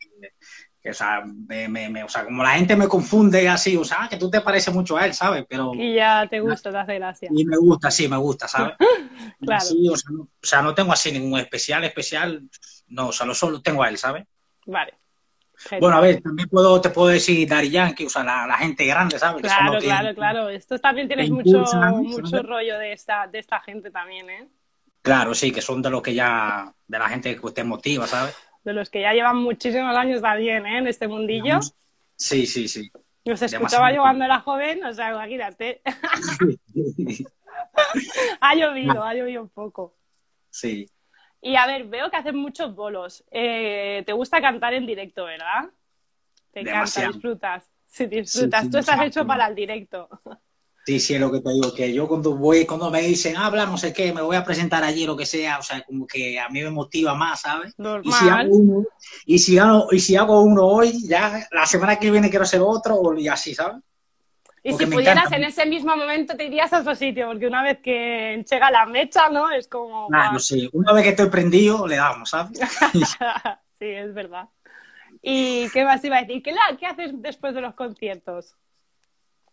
o 0.88 0.94
sea, 0.94 1.22
me, 1.26 1.68
me- 1.68 1.88
me- 1.90 2.04
o 2.04 2.08
sea, 2.08 2.24
como 2.24 2.42
la 2.42 2.50
gente 2.52 2.74
me 2.76 2.88
confunde 2.88 3.48
así, 3.48 3.76
o 3.76 3.84
sea, 3.84 4.06
que 4.08 4.16
tú 4.16 4.30
te 4.30 4.40
pareces 4.40 4.72
mucho 4.72 4.96
a 4.96 5.04
él, 5.04 5.12
¿sabes? 5.12 5.44
Pero 5.48 5.72
Y 5.74 5.94
ya 5.96 6.26
te 6.28 6.40
gusta, 6.40 6.70
te 6.70 6.78
hace 6.78 6.94
gracia. 6.94 7.28
y 7.34 7.44
me 7.44 7.56
gusta, 7.58 7.90
sí, 7.90 8.08
me 8.08 8.16
gusta, 8.16 8.48
¿sabes? 8.48 8.74
Claro. 9.40 9.64
O, 9.92 9.96
sea, 9.96 10.10
no, 10.10 10.22
o 10.22 10.28
sea, 10.42 10.62
no 10.62 10.74
tengo 10.74 10.92
así 10.92 11.12
ningún 11.12 11.38
especial, 11.38 11.84
especial, 11.84 12.42
no, 12.88 13.08
o 13.08 13.12
sea, 13.12 13.26
lo 13.26 13.34
solo 13.34 13.60
tengo 13.60 13.82
a 13.82 13.88
él, 13.88 13.96
¿sabes? 13.98 14.24
Vale. 14.66 14.94
Genial. 15.56 15.80
Bueno, 15.80 15.96
a 15.98 16.00
ver, 16.00 16.22
también 16.22 16.48
puedo, 16.48 16.80
te 16.80 16.88
puedo 16.88 17.08
decir 17.08 17.46
Daddy 17.46 17.68
Yankee, 17.70 18.06
o 18.06 18.08
sea, 18.10 18.24
la, 18.24 18.46
la 18.46 18.56
gente 18.56 18.84
grande, 18.86 19.18
¿sabes? 19.18 19.42
Claro, 19.42 19.78
que- 19.78 19.84
claro, 19.86 20.14
claro. 20.14 20.48
Esto 20.48 20.78
también 20.78 21.06
tienes 21.06 21.30
mucho, 21.30 21.62
mucho 22.02 22.42
rollo 22.42 22.78
de 22.78 22.92
esta, 22.92 23.26
de 23.26 23.38
esta 23.40 23.60
gente 23.60 23.90
también, 23.90 24.30
¿eh? 24.30 24.48
Claro, 25.02 25.34
sí, 25.34 25.50
que 25.52 25.60
son 25.62 25.80
de 25.82 25.90
los 25.90 26.02
que 26.02 26.14
ya, 26.14 26.72
de 26.86 26.98
la 26.98 27.08
gente 27.08 27.36
que 27.38 27.50
te 27.52 27.64
motiva, 27.64 28.06
¿sabes? 28.06 28.34
De 28.64 28.72
los 28.72 28.90
que 28.90 29.00
ya 29.00 29.12
llevan 29.12 29.36
muchísimos 29.38 29.96
años 29.96 30.20
también, 30.20 30.66
¿eh? 30.66 30.78
En 30.78 30.86
este 30.86 31.08
mundillo. 31.08 31.60
Sí, 32.16 32.46
sí, 32.46 32.68
sí. 32.68 32.90
Los 33.24 33.40
escuchaba 33.42 33.92
yo 33.92 34.02
cuando 34.02 34.24
era 34.24 34.40
joven, 34.40 34.84
o 34.84 34.92
sea, 34.92 35.10
imagínate. 35.10 35.82
ha 38.40 38.54
llovido, 38.54 39.02
ha 39.02 39.14
llovido 39.14 39.42
un 39.42 39.48
poco. 39.48 39.96
Sí. 40.50 40.90
Y 41.42 41.56
a 41.56 41.66
ver, 41.66 41.84
veo 41.84 42.10
que 42.10 42.16
haces 42.16 42.34
muchos 42.34 42.74
bolos. 42.74 43.24
Eh, 43.30 44.02
¿Te 44.04 44.12
gusta 44.12 44.40
cantar 44.40 44.74
en 44.74 44.86
directo, 44.86 45.24
verdad? 45.24 45.70
Te 46.52 46.60
encanta, 46.60 47.06
disfrutas. 47.06 47.70
Sí, 47.86 48.06
disfrutas. 48.06 48.60
Sí, 48.60 48.66
sí, 48.66 48.72
Tú 48.72 48.78
estás 48.78 49.02
hecho 49.02 49.26
para 49.26 49.46
el 49.46 49.54
directo. 49.54 50.08
Sí, 50.90 50.98
sí, 50.98 51.14
es 51.14 51.20
lo 51.20 51.30
que 51.30 51.38
te 51.40 51.52
digo, 51.52 51.72
que 51.72 51.92
yo 51.94 52.08
cuando 52.08 52.36
voy, 52.36 52.66
cuando 52.66 52.90
me 52.90 53.00
dicen, 53.00 53.36
habla, 53.36 53.64
no 53.64 53.78
sé 53.78 53.92
qué, 53.92 54.12
me 54.12 54.22
voy 54.22 54.34
a 54.34 54.42
presentar 54.42 54.82
allí, 54.82 55.06
lo 55.06 55.16
que 55.16 55.24
sea, 55.24 55.60
o 55.60 55.62
sea, 55.62 55.82
como 55.82 56.04
que 56.04 56.40
a 56.40 56.48
mí 56.48 56.64
me 56.64 56.70
motiva 56.70 57.14
más, 57.14 57.42
¿sabes? 57.42 57.76
Y 58.02 58.10
si 58.10 58.24
Normal. 58.24 58.28
hago 58.28 58.56
uno, 58.56 58.86
y 59.24 59.38
si 59.38 59.56
hago, 59.56 59.86
y 59.92 60.00
si 60.00 60.16
hago 60.16 60.42
uno 60.42 60.66
hoy, 60.66 61.06
ya 61.06 61.46
la 61.52 61.64
semana 61.64 61.96
que 61.96 62.10
viene 62.10 62.28
quiero 62.28 62.42
hacer 62.42 62.60
otro, 62.60 63.16
y 63.16 63.28
así, 63.28 63.54
¿sabes? 63.54 63.76
Y 64.64 64.70
porque 64.70 64.86
si 64.86 64.90
pudieras 64.90 65.26
encanta. 65.26 65.36
en 65.36 65.44
ese 65.44 65.64
mismo 65.64 65.96
momento 65.96 66.36
te 66.36 66.46
irías 66.46 66.72
a 66.72 66.80
otro 66.80 66.96
sitio, 66.96 67.28
porque 67.28 67.46
una 67.46 67.62
vez 67.62 67.78
que 67.78 68.44
llega 68.50 68.70
la 68.72 68.84
mecha, 68.86 69.28
¿no? 69.28 69.48
Es 69.48 69.68
como... 69.68 70.08
Claro, 70.08 70.40
sí, 70.40 70.68
una 70.72 70.92
vez 70.92 71.04
que 71.04 71.10
estoy 71.10 71.28
prendido, 71.30 71.86
le 71.86 71.94
damos, 71.94 72.30
¿sabes? 72.30 72.58
sí, 73.78 73.86
es 73.86 74.12
verdad. 74.12 74.48
¿Y 75.22 75.68
qué 75.68 75.84
más 75.84 76.02
iba 76.04 76.16
a 76.18 76.22
decir? 76.22 76.42
¿Qué, 76.42 76.50
la- 76.50 76.76
qué 76.76 76.86
haces 76.86 77.12
después 77.22 77.54
de 77.54 77.60
los 77.60 77.74
conciertos? 77.76 78.56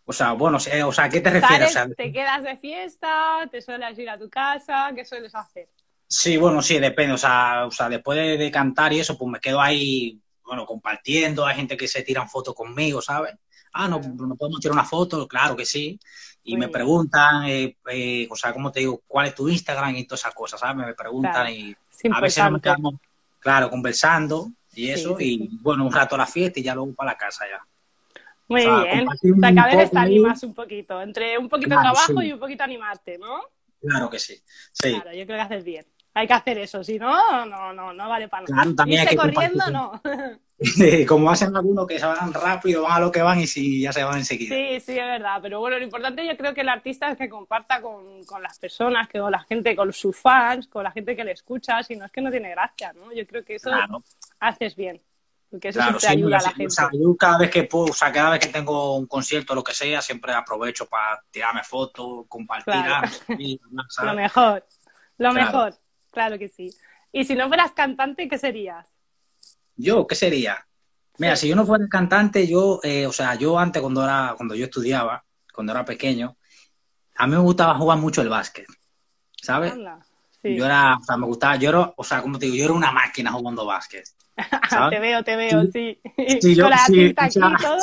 O 0.10 0.14
sea, 0.14 0.32
bueno, 0.32 0.56
o 0.56 0.60
sea, 0.60 0.88
o 0.88 0.92
sea, 0.94 1.04
¿a 1.06 1.10
qué 1.10 1.20
te 1.20 1.30
refieres? 1.30 1.74
¿Sales, 1.74 1.92
O 1.92 1.96
sea, 1.96 2.06
¿Te 2.06 2.12
quedas 2.14 2.42
de 2.42 2.56
fiesta? 2.56 3.46
¿Te 3.52 3.62
sueles 3.62 4.00
ir 4.00 4.10
a 4.10 4.18
tu 4.18 4.30
casa? 4.30 4.92
¿Qué 4.96 5.04
sueles 5.04 5.36
hacer? 5.36 5.68
Sí, 6.08 6.38
bueno, 6.38 6.62
sí, 6.62 6.80
depende. 6.80 7.14
O 7.14 7.18
sea, 7.18 7.66
o 7.66 7.72
sea 7.72 7.90
después 7.90 8.18
de, 8.18 8.38
de 8.38 8.50
cantar 8.50 8.94
y 8.94 9.02
eso, 9.02 9.18
pues 9.18 9.30
me 9.30 9.40
quedo 9.42 9.60
ahí, 9.60 10.18
bueno, 10.46 10.66
compartiendo. 10.66 11.46
Hay 11.46 11.58
gente 11.58 11.76
que 11.76 11.90
se 11.90 12.04
tiran 12.04 12.30
fotos 12.30 12.56
conmigo, 12.56 13.02
¿sabes? 13.02 13.36
Ah, 13.74 13.90
no, 13.90 14.00
no 14.00 14.36
podemos 14.38 14.62
tirar 14.62 14.74
una 14.74 14.86
foto, 14.86 15.28
claro 15.28 15.58
que 15.58 15.66
sí. 15.66 16.00
Y 16.44 16.56
Muy 16.56 16.68
me 16.68 16.72
preguntan, 16.72 17.46
eh, 17.46 17.76
eh, 17.92 18.28
o 18.32 18.36
sea, 18.38 18.54
¿cómo 18.54 18.72
te 18.72 18.80
digo? 18.80 19.02
¿Cuál 19.06 19.28
es 19.28 19.36
tu 19.36 19.50
Instagram? 19.50 19.94
Y 19.98 20.06
todas 20.06 20.22
esas 20.22 20.34
cosas, 20.34 20.62
¿sabes? 20.62 20.78
Me 20.78 20.94
preguntan 20.94 21.34
Claro. 21.34 21.50
y 21.50 21.76
a 22.10 22.22
veces 22.22 22.50
nos 22.50 22.62
quedamos, 22.62 22.96
claro, 23.40 23.70
conversando 23.70 24.48
y 24.74 24.86
Sí, 24.86 24.92
eso, 24.92 25.18
sí, 25.18 25.34
y 25.34 25.38
sí. 25.50 25.60
bueno, 25.62 25.86
un 25.86 25.92
rato 25.92 26.16
a 26.16 26.20
la 26.20 26.26
fiesta 26.26 26.62
y 26.62 26.64
ya 26.64 26.74
luego 26.74 26.94
para 26.96 27.12
la 27.12 27.18
casa 27.18 27.44
ya. 27.52 27.62
Muy 28.48 28.62
O 28.62 28.63
sea, 28.63 28.84
bien. 28.84 29.06
te 29.08 29.54
poco 29.54 29.98
ahí. 29.98 30.06
animas 30.06 30.44
un 30.44 30.54
poquito. 30.54 31.01
Entre 31.01 31.38
un 31.38 31.50
poquito 31.50 31.70
de 31.70 31.75
Claro, 31.75 31.94
trabajo 31.94 32.22
sí. 32.22 32.27
y 32.27 32.34
un 32.34 32.39
poquito 32.39 32.63
animarte, 32.63 33.18
¿no? 33.18 33.42
Claro 33.82 34.10
que 34.10 34.20
sí. 34.20 34.36
Sí. 34.74 34.94
Claro, 34.94 35.12
yo 35.13 35.25
creo 35.25 35.38
que 35.38 35.42
haces 35.42 35.63
bien. 35.63 35.86
Hay 36.13 36.25
que 36.25 36.34
hacer 36.34 36.58
eso, 36.58 36.84
si 36.84 36.98
no, 36.98 37.46
no, 37.46 37.74
no, 37.74 37.94
no 37.94 38.10
vale 38.10 38.27
para 38.27 38.44
nada. 38.48 38.63
Claro, 38.63 38.75
también 38.75 39.01
hay 39.01 39.08
que 39.08 39.16
corriendo, 39.16 39.70
no. 39.70 40.01
Como 41.08 41.30
hacen 41.30 41.56
algunos 41.56 41.86
que 41.86 42.00
se 42.00 42.06
van 42.08 42.34
rápido, 42.34 42.82
van 42.82 42.94
a 42.94 43.00
lo 43.00 43.12
que 43.12 43.22
van 43.22 43.39
y 43.39 43.46
si 43.46 43.82
ya 43.82 43.94
se 43.94 44.04
van 44.04 44.18
enseguida. 44.18 44.56
Sí, 44.56 44.80
sí, 44.80 44.92
es 44.94 45.06
verdad. 45.06 45.38
Pero 45.44 45.60
bueno, 45.60 45.77
lo 45.77 45.84
importante 45.84 46.25
yo 46.25 46.36
creo 46.36 46.56
que 46.56 46.62
el 46.62 46.70
artista 46.70 47.12
es 47.12 47.18
que 47.20 47.30
comparta 47.30 47.80
con, 47.82 48.25
con 48.25 48.42
las 48.42 48.58
personas, 48.58 49.08
que 49.08 49.20
con 49.20 49.32
la 49.32 49.44
gente, 49.44 49.75
con 49.75 49.94
sus 49.94 50.18
fans, 50.18 50.68
con 50.68 50.84
la 50.84 50.92
gente 50.92 51.16
que 51.16 51.24
le 51.24 51.34
escucha, 51.34 51.84
si 51.84 51.96
no 51.96 52.06
es 52.06 52.12
que 52.12 52.22
no 52.22 52.32
tiene 52.32 52.50
gracia, 52.50 52.92
¿no? 52.94 53.13
Yo 53.13 53.27
creo 53.27 53.46
que 53.46 53.56
eso 53.56 53.70
Claro. 53.70 54.04
haces 54.39 54.75
bien. 54.75 55.00
Porque 55.50 55.70
eso 55.70 55.80
Claro, 55.80 56.00
siempre 56.00 56.08
sí, 56.22 56.24
ayuda 56.24 56.38
a 56.38 56.42
la 56.42 56.50
o 56.50 56.54
gente. 56.54 56.70
sea, 56.72 56.89
yo 56.92 57.16
cada 57.16 57.38
vez 57.38 57.50
que 57.51 57.63
puedo, 57.63 57.86
o 57.86 57.94
sea, 57.94 58.12
cada 58.12 58.32
vez 58.32 58.39
que 58.39 58.48
tengo 58.51 58.98
un 58.98 59.08
concierto 59.08 59.54
o 59.54 59.56
lo 59.56 59.63
que 59.63 59.74
sea, 59.74 60.01
siempre 60.01 60.34
aprovecho 60.34 60.88
para 60.88 61.24
tirarme 61.32 61.63
fotos, 61.63 62.25
compartir, 62.27 62.74
Claro. 62.74 63.08
Lo 64.04 64.13
mejor, 64.13 64.66
lo 65.18 65.32
Claro. 65.32 65.34
mejor, 65.34 65.75
claro 66.12 66.38
que 66.38 66.50
sí. 66.50 66.70
Y 67.12 67.24
si 67.25 67.36
no 67.36 67.48
fueras 67.48 67.72
cantante, 67.72 68.27
¿qué 68.27 68.38
serías? 68.38 68.86
Yo, 69.75 70.06
¿qué 70.06 70.16
sería? 70.16 70.68
Mira, 71.20 71.36
Sí. 71.36 71.42
si 71.44 71.48
yo 71.50 71.56
no 71.56 71.66
fuera 71.66 71.86
cantante, 71.89 72.46
yo, 72.48 72.80
eh, 72.84 73.08
o 73.08 73.12
sea, 73.13 73.36
yo 73.36 73.58
antes 73.58 73.82
cuando 73.82 74.04
era, 74.04 74.34
cuando 74.36 74.54
yo 74.54 74.66
estudiaba, 74.66 75.24
cuando 75.54 75.72
era 75.72 75.86
pequeño, 75.86 76.38
a 77.16 77.25
mí 77.25 77.34
me 77.36 77.42
gustaba 77.42 77.75
jugar 77.75 77.98
mucho 77.98 78.22
el 78.22 78.30
básquet, 78.30 78.68
¿sabes? 79.42 79.72
Anda, 79.72 80.00
sí. 80.41 80.56
Yo 80.56 80.65
era, 80.65 80.96
o 80.98 81.03
sea, 81.03 81.17
me 81.17 81.25
gustaba, 81.25 81.56
yo 81.56 81.70
era, 81.70 81.94
o 81.96 82.03
sea, 82.03 82.22
como 82.22 82.38
te 82.39 82.46
digo, 82.46 82.58
yo 82.58 82.65
era 82.65 82.74
una 82.74 82.91
máquina 82.91 83.32
jugando 83.32 83.65
básquet, 83.65 84.06
¿sabes? 84.70 84.91
te 84.91 85.00
veo, 85.00 85.24
te 85.24 85.36
veo, 85.36 85.65
sí. 85.72 86.00
Sí, 86.41 86.56
yo- 86.56 86.63
Con 86.63 86.72
la 86.72 86.77
o 86.77 86.79
aquí 86.79 87.01
y 87.06 87.13
todo. 87.13 87.77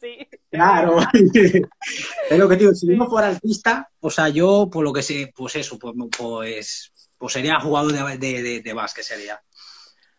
te 0.00 0.28
Claro. 0.50 0.98
es 1.12 2.38
lo 2.38 2.48
que 2.48 2.56
te 2.56 2.60
digo, 2.60 2.74
si 2.74 2.86
yo 2.88 2.96
no 2.96 3.06
fuera 3.06 3.28
artista, 3.28 3.90
o 4.00 4.10
sea, 4.10 4.28
yo, 4.28 4.68
por 4.70 4.84
lo 4.84 4.92
que 4.92 5.02
sé, 5.02 5.32
pues 5.34 5.56
eso, 5.56 5.78
pues, 5.78 5.94
pues, 6.16 6.92
pues 7.18 7.32
sería 7.32 7.60
jugador 7.60 7.92
de, 7.92 8.18
de, 8.18 8.42
de, 8.42 8.60
de 8.62 8.72
básquet, 8.72 9.04
sería. 9.04 9.40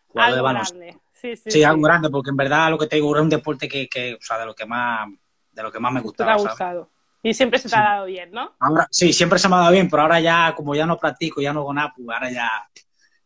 Jugador 0.08 0.32
de 0.34 0.38
Algo 0.38 0.44
baloncesto. 0.44 0.78
grande. 0.78 1.00
Sí, 1.12 1.36
sí, 1.36 1.50
Sí, 1.50 1.64
algo 1.64 1.82
grande, 1.82 2.10
porque 2.10 2.30
en 2.30 2.36
verdad 2.36 2.70
lo 2.70 2.78
que 2.78 2.86
te 2.86 2.96
digo 2.96 3.12
era 3.12 3.22
un 3.22 3.28
deporte 3.28 3.68
que, 3.68 3.88
que 3.88 4.14
o 4.14 4.18
sea, 4.22 4.38
de 4.38 4.46
lo 4.46 4.54
que 4.54 4.66
más, 4.66 5.08
de 5.50 5.62
lo 5.62 5.72
que 5.72 5.80
más 5.80 5.92
me 5.92 5.98
Te 5.98 6.02
ha 6.02 6.04
gustaba, 6.04 6.32
¿sabes? 6.38 6.50
gustado. 6.50 6.90
Y 7.28 7.34
siempre 7.34 7.58
se 7.58 7.68
te 7.68 7.76
ha 7.76 7.80
dado 7.82 8.06
bien, 8.06 8.30
¿no? 8.32 8.52
Ahora, 8.60 8.86
sí, 8.90 9.12
siempre 9.12 9.38
se 9.38 9.48
me 9.48 9.56
ha 9.56 9.58
dado 9.58 9.72
bien, 9.72 9.88
pero 9.90 10.02
ahora 10.02 10.18
ya, 10.20 10.54
como 10.56 10.74
ya 10.74 10.86
no 10.86 10.96
practico, 10.98 11.40
ya 11.40 11.52
no 11.52 11.60
hago 11.60 11.74
nada, 11.74 11.92
pues 11.94 12.08
ahora 12.08 12.30
ya, 12.30 12.50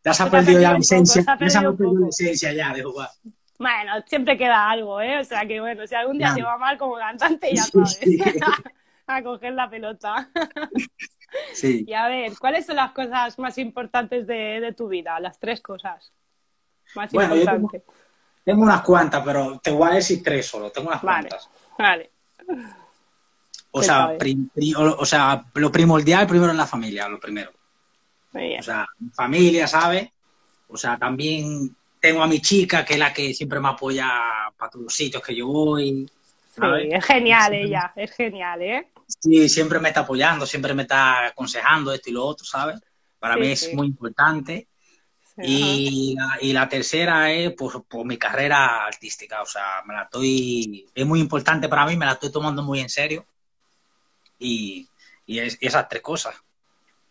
ya 0.05 0.13
se 0.15 0.23
ha 0.23 0.31
perdido 0.31 0.61
ya 0.61 0.71
la 0.73 0.77
ha 0.77 0.81
ya 0.81 1.05
se 1.05 1.21
ha 1.21 1.37
perdido 1.37 1.63
la 1.63 1.77
poco. 1.77 2.09
esencia 2.09 2.53
ya 2.53 2.73
de 2.75 2.83
jugar. 2.83 3.11
Bueno, 3.59 3.93
siempre 4.07 4.37
queda 4.37 4.69
algo, 4.71 5.01
¿eh? 5.01 5.21
O 5.21 5.25
sea 5.25 5.47
que 5.47 5.61
bueno, 5.61 5.87
si 5.87 5.95
algún 5.95 6.19
día 6.19 6.29
Claro. 6.35 6.37
te 6.37 6.43
va 6.43 6.59
mal 6.59 6.79
como 6.79 6.97
cantante, 6.97 7.55
ya 7.55 7.63
sabes. 7.63 7.99
sí. 8.03 8.19
a 9.07 9.23
coger 9.23 9.53
la 9.53 9.69
pelota. 9.71 10.29
Sí. 11.55 11.85
Y 11.89 11.95
a 11.95 12.09
ver, 12.09 12.33
¿cuáles 12.39 12.67
son 12.67 12.77
las 12.77 12.93
cosas 12.93 13.39
más 13.39 13.57
importantes 13.57 14.27
de, 14.27 14.61
de 14.61 14.73
tu 14.75 14.89
vida? 14.89 15.19
Las 15.19 15.39
tres 15.41 15.63
cosas 15.63 16.13
más 16.95 17.11
Bueno, 17.11 17.31
tengo- 17.35 17.41
importantes. 17.53 17.83
Tengo 18.45 18.63
unas 18.63 18.83
cuantas, 18.83 19.23
pero 19.25 19.59
te 19.59 19.71
voy 19.71 19.91
a 19.93 19.95
decir 19.95 20.23
tres 20.23 20.47
solo, 20.47 20.71
tengo 20.71 20.89
unas 20.89 21.01
Vale. 21.01 21.29
cuantas. 21.31 21.49
Vale. 21.79 22.11
O 23.73 23.81
¿Qué 23.81 23.87
sea, 23.87 24.17
prim- 24.19 24.49
pri- 24.55 24.75
o, 24.75 24.97
o 24.99 25.05
sea, 25.07 25.45
lo 25.55 25.73
primordial 25.73 26.27
primero 26.27 26.53
es 26.53 26.59
la 26.59 26.67
familia, 26.67 27.09
lo 27.09 27.19
primero. 27.19 27.53
Muy 28.33 28.49
bien. 28.49 28.61
O 28.61 28.63
sea, 28.63 28.87
mi 28.99 29.11
familia, 29.11 29.67
¿sabes? 29.67 30.09
O 30.69 30.77
sea, 30.77 30.99
también 30.99 31.75
tengo 32.01 32.23
a 32.23 32.27
mi 32.27 32.41
chica, 32.41 32.85
que 32.85 32.95
es 32.95 32.99
la 32.99 33.13
que 33.13 33.33
siempre 33.35 33.61
me 33.61 33.69
apoya 33.69 34.11
para 34.57 34.71
todos 34.71 34.85
los 34.85 34.95
sitios 34.95 35.23
que 35.23 35.35
yo 35.35 35.47
voy. 35.47 36.07
Sí, 36.55 36.61
¿sabes? 36.61 36.89
es 36.93 37.05
genial 37.05 37.55
ella, 37.55 37.93
es 37.97 38.11
genial, 38.13 38.63
¿eh? 38.63 38.89
Sí, 39.07 39.49
siempre 39.49 39.79
me 39.79 39.89
está 39.89 40.01
apoyando, 40.01 40.47
siempre 40.47 40.75
me 40.75 40.83
está 40.83 41.27
aconsejando 41.29 41.93
esto 41.93 42.11
y 42.11 42.13
lo 42.13 42.25
otro, 42.25 42.45
¿sabes? 42.45 42.81
Para 43.19 43.35
Sí, 43.35 43.41
mí 43.41 43.47
es 43.53 43.61
sí. 43.61 43.77
muy 43.77 43.87
importante. 43.87 44.69
Sí, 45.37 45.43
Y 45.45 46.15
la, 46.17 46.39
y 46.43 46.53
la 46.53 46.69
tercera 46.69 47.33
es 47.33 47.53
pues, 47.57 47.77
por 47.89 48.05
mi 48.05 48.19
carrera 48.19 48.85
artística, 48.85 49.41
o 49.41 49.47
sea, 49.47 49.83
me 49.87 49.95
la 49.95 50.03
estoy, 50.03 50.87
es 50.95 51.07
muy 51.07 51.21
importante 51.21 51.69
para 51.71 51.87
mí, 51.87 51.97
me 51.97 52.05
la 52.05 52.13
estoy 52.13 52.31
tomando 52.31 52.63
muy 52.63 52.81
en 52.81 52.91
serio. 52.91 53.25
Y, 54.43 54.89
y, 55.27 55.39
es- 55.39 55.59
y 55.61 55.67
esas 55.67 55.89
tres 55.89 56.03
cosas. 56.03 56.35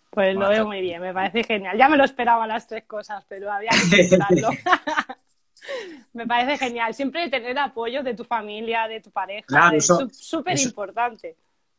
Pues 0.10 0.34
lo 0.34 0.42
Bueno, 0.42 0.52
veo 0.52 0.66
muy 0.68 0.82
bien, 0.82 1.02
me 1.02 1.14
parece 1.14 1.44
genial. 1.44 1.78
Ya 1.78 1.88
me 1.88 1.96
lo 1.98 2.04
esperaba 2.04 2.46
las 2.46 2.68
tres 2.68 2.84
cosas, 2.86 3.24
pero 3.30 3.52
había 3.52 3.70
que 3.72 4.04
intentarlo. 4.04 4.50
me 6.14 6.28
parece 6.28 6.58
genial. 6.58 6.94
Siempre 6.94 7.30
tener 7.30 7.58
apoyo 7.58 8.04
de 8.04 8.14
tu 8.14 8.24
familia, 8.26 8.88
de 8.88 9.00
tu 9.00 9.12
pareja, 9.12 9.46
Claro, 9.48 9.78
es 9.78 9.88
súper 10.12 10.60
importante. 10.60 11.36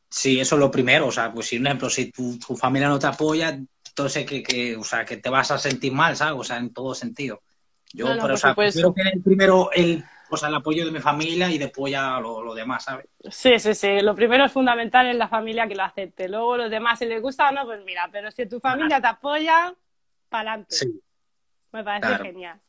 Sí, 0.08 0.40
eso 0.40 0.56
es 0.56 0.60
lo 0.60 0.70
primero, 0.70 1.06
o 1.06 1.12
sea, 1.12 1.32
pues 1.32 1.46
si, 1.46 1.58
por 1.58 1.66
ejemplo, 1.66 1.90
si 1.90 2.10
tu, 2.12 2.38
tu 2.38 2.54
familia 2.56 2.88
no 2.88 2.98
te 2.98 3.06
apoya, 3.06 3.48
entonces 3.48 4.26
que, 4.26 4.42
que, 4.42 4.76
o 4.76 4.84
sea, 4.84 5.04
que 5.04 5.16
te 5.16 5.30
vas 5.30 5.50
a 5.50 5.58
sentir 5.58 5.92
mal, 5.92 6.16
¿sabes? 6.16 6.34
O 6.38 6.44
sea, 6.44 6.58
en 6.58 6.72
todo 6.72 6.94
sentido. 6.94 7.42
Yo, 7.94 8.06
No, 8.06 8.10
no, 8.16 8.22
pero, 8.22 8.28
por 8.28 8.32
o 8.32 8.36
sea, 8.36 8.50
supuesto. 8.50 8.80
prefiero 8.80 8.92
tener 8.92 9.22
primero 9.24 9.70
el, 9.72 10.04
o 10.34 10.36
sea, 10.38 10.48
el 10.48 10.54
apoyo 10.54 10.84
de 10.86 10.90
mi 10.90 11.00
familia 11.00 11.50
y 11.50 11.58
después 11.58 11.92
ya 11.92 12.18
lo, 12.18 12.42
lo 12.42 12.54
demás, 12.54 12.84
¿sabes? 12.84 13.06
Sí, 13.30 13.58
sí, 13.58 13.74
sí. 13.74 14.00
Lo 14.00 14.14
primero 14.14 14.44
es 14.46 14.52
fundamental 14.52 15.06
en 15.06 15.18
la 15.18 15.28
familia 15.28 15.68
que 15.68 15.74
lo 15.74 15.82
acepte. 15.82 16.28
Luego 16.28 16.56
los 16.56 16.70
demás, 16.70 16.98
si 16.98 17.04
les 17.04 17.20
gusta 17.20 17.50
o 17.50 17.52
no, 17.52 17.64
pues 17.66 17.84
mira, 17.84 18.08
pero 18.10 18.30
si 18.30 18.46
tu 18.46 18.58
familia 18.58 19.00
te 19.00 19.08
apoya, 19.08 19.74
para 20.30 20.52
adelante. 20.52 20.74
Sí. 20.76 21.00
Me 21.72 21.84
parece 21.84 22.06
claro. 22.08 22.24
genial. 22.24 22.60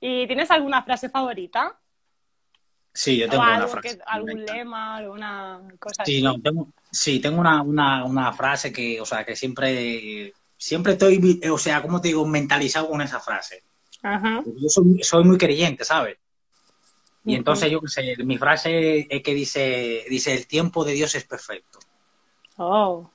¿Y 0.00 0.26
tienes 0.26 0.50
alguna 0.50 0.82
frase 0.82 1.08
favorita? 1.08 1.76
Sí, 2.92 3.16
yo 3.18 3.26
¿O 3.26 3.30
tengo 3.30 3.42
una 3.42 3.66
frase. 3.66 3.96
que- 3.96 4.02
algún 4.06 4.44
lema, 4.44 4.96
alguna 4.96 5.60
cosa 5.80 6.04
Sí, 6.04 6.16
así? 6.18 6.22
no, 6.22 6.40
tengo, 6.40 6.68
sí, 6.92 7.18
tengo 7.20 7.40
una, 7.40 7.60
una, 7.62 8.04
una 8.04 8.32
frase 8.32 8.72
que, 8.72 9.00
o 9.00 9.04
sea, 9.06 9.24
que 9.24 9.34
siempre, 9.34 10.32
siempre 10.56 10.92
estoy, 10.92 11.40
o 11.50 11.58
sea, 11.58 11.82
¿cómo 11.82 12.00
te 12.00 12.08
digo? 12.08 12.24
Mentalizado 12.24 12.88
con 12.88 13.00
esa 13.02 13.18
frase. 13.18 13.64
Ajá. 14.02 14.44
Yo 14.46 14.68
soy, 14.68 15.02
soy 15.02 15.24
muy 15.24 15.38
creyente, 15.38 15.84
¿sabes? 15.84 16.18
Y 17.24 17.34
entonces 17.34 17.70
yo 17.70 17.80
qué 17.80 17.88
sé, 17.88 18.14
mi 18.24 18.38
frase 18.38 19.06
es 19.10 19.22
que 19.22 19.34
dice, 19.34 20.04
dice, 20.08 20.34
el 20.34 20.46
tiempo 20.46 20.84
de 20.84 20.92
Dios 20.92 21.14
es 21.14 21.24
perfecto. 21.24 21.78
Oh, 22.58 23.10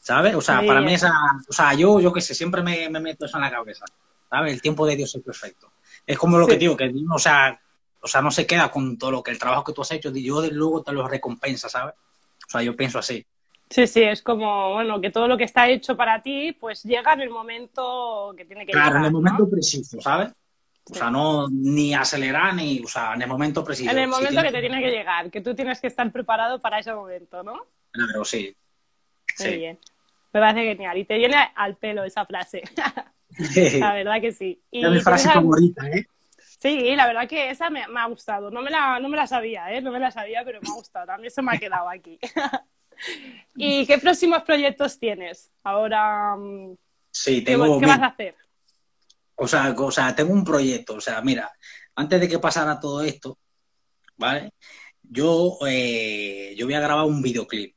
¿Sabes? 0.00 0.34
O 0.34 0.40
sea, 0.40 0.64
para 0.66 0.82
mí 0.82 0.94
esa, 0.94 1.10
o 1.48 1.52
sea, 1.52 1.72
yo, 1.74 2.00
yo 2.00 2.12
qué 2.12 2.20
sé, 2.20 2.34
siempre 2.34 2.62
me, 2.62 2.88
me 2.90 3.00
meto 3.00 3.24
eso 3.24 3.38
en 3.38 3.42
la 3.42 3.50
cabeza. 3.50 3.84
¿Sabes? 4.28 4.52
El 4.52 4.60
tiempo 4.62 4.86
de 4.86 4.96
Dios 4.96 5.14
es 5.14 5.22
perfecto. 5.22 5.72
Es 6.06 6.18
como 6.18 6.38
lo 6.38 6.46
Sí. 6.46 6.52
que 6.52 6.56
digo, 6.58 6.76
que 6.76 6.92
o 7.14 7.18
sea, 7.18 7.58
o 8.00 8.06
sea, 8.06 8.20
no 8.20 8.30
se 8.30 8.46
queda 8.46 8.70
con 8.70 8.98
todo 8.98 9.10
lo 9.10 9.22
que 9.22 9.30
el 9.30 9.38
trabajo 9.38 9.64
que 9.64 9.72
tú 9.72 9.80
has 9.82 9.92
hecho, 9.92 10.10
yo 10.12 10.42
de 10.42 10.50
luego 10.50 10.82
te 10.82 10.92
lo 10.92 11.08
recompensa, 11.08 11.68
¿sabes? 11.68 11.94
O 12.46 12.50
sea, 12.50 12.62
yo 12.62 12.76
pienso 12.76 12.98
así. 12.98 13.24
sí, 13.70 13.86
sí, 13.86 14.02
es 14.02 14.22
como, 14.22 14.74
bueno, 14.74 15.00
que 15.00 15.10
todo 15.10 15.26
lo 15.28 15.36
que 15.36 15.44
está 15.44 15.68
hecho 15.68 15.96
para 15.96 16.22
ti, 16.22 16.52
pues 16.60 16.82
llega 16.84 17.12
en 17.14 17.20
el 17.22 17.30
momento 17.30 18.32
que 18.36 18.44
tiene 18.44 18.66
que 18.66 18.72
Claro, 18.72 18.96
llegar, 18.96 19.00
en 19.00 19.04
el 19.06 19.12
¿no? 19.12 19.18
momento 19.20 19.48
preciso, 19.48 20.00
¿sabes? 20.00 20.30
O 20.90 20.94
sea, 20.94 21.10
no 21.10 21.48
ni 21.50 21.94
acelerar 21.94 22.54
ni, 22.54 22.80
o 22.80 22.86
sea, 22.86 23.14
en 23.14 23.22
el 23.22 23.28
momento 23.28 23.64
preciso. 23.64 23.90
En 23.90 23.98
el 23.98 24.04
Si 24.04 24.10
momento 24.10 24.30
tienes- 24.32 24.52
que 24.52 24.56
te 24.58 24.60
tiene 24.60 24.82
que 24.82 24.90
llegar, 24.90 25.30
que 25.30 25.40
tú 25.40 25.54
tienes 25.54 25.80
que 25.80 25.86
estar 25.86 26.10
preparado 26.12 26.60
para 26.60 26.78
ese 26.78 26.92
momento, 26.94 27.42
¿no? 27.42 27.66
Claro, 27.90 28.24
sí. 28.24 28.54
Muy 29.38 29.48
Sí. 29.48 29.56
bien. 29.56 29.78
Me 30.32 30.40
parece 30.40 30.64
genial. 30.64 30.98
Y 30.98 31.04
te 31.04 31.16
viene 31.16 31.36
al 31.54 31.76
pelo 31.76 32.04
esa 32.04 32.26
frase. 32.26 32.62
la 33.78 33.94
verdad 33.94 34.20
que 34.20 34.32
sí. 34.32 34.60
Y 34.70 34.84
es 34.84 34.90
mi 34.90 35.00
frase 35.00 35.30
favorita, 35.30 35.88
¿eh? 35.88 36.06
Sí, 36.38 36.94
la 36.96 37.06
verdad 37.06 37.28
que 37.28 37.50
esa 37.50 37.70
me, 37.70 37.86
me 37.88 38.00
ha 38.00 38.06
gustado. 38.06 38.50
No 38.50 38.60
me, 38.62 38.70
la, 38.70 38.98
no 39.00 39.08
me 39.08 39.16
la 39.16 39.26
sabía, 39.26 39.72
¿eh? 39.72 39.80
No 39.80 39.90
me 39.90 39.98
la 40.00 40.10
sabía, 40.10 40.42
pero 40.44 40.60
me 40.60 40.68
ha 40.68 40.74
gustado. 40.74 41.06
También 41.06 41.30
se 41.30 41.40
me 41.42 41.54
ha 41.54 41.58
quedado 41.58 41.88
aquí. 41.88 42.18
¿Y 43.56 43.86
qué 43.86 43.98
próximos 43.98 44.42
proyectos 44.42 44.98
tienes? 44.98 45.50
Ahora, 45.62 46.36
mm, 46.36 46.76
Sí, 47.10 47.44
¿qué, 47.44 47.52
tengo, 47.52 47.78
qué 47.78 47.86
vas 47.86 48.00
a 48.00 48.06
hacer? 48.06 48.34
O 49.36 49.48
sea, 49.48 49.74
o 49.76 49.90
sea, 49.90 50.14
tengo 50.14 50.32
un 50.32 50.44
proyecto, 50.44 50.94
o 50.94 51.00
sea, 51.00 51.20
mira, 51.22 51.50
antes 51.96 52.20
de 52.20 52.28
que 52.28 52.38
pasara 52.38 52.78
todo 52.80 53.02
esto, 53.02 53.38
¿vale? 54.16 54.52
Yo, 55.02 55.58
eh, 55.66 56.54
yo 56.56 56.66
voy 56.66 56.74
a 56.74 56.80
grabar 56.80 57.04
un 57.06 57.20
videoclip. 57.22 57.74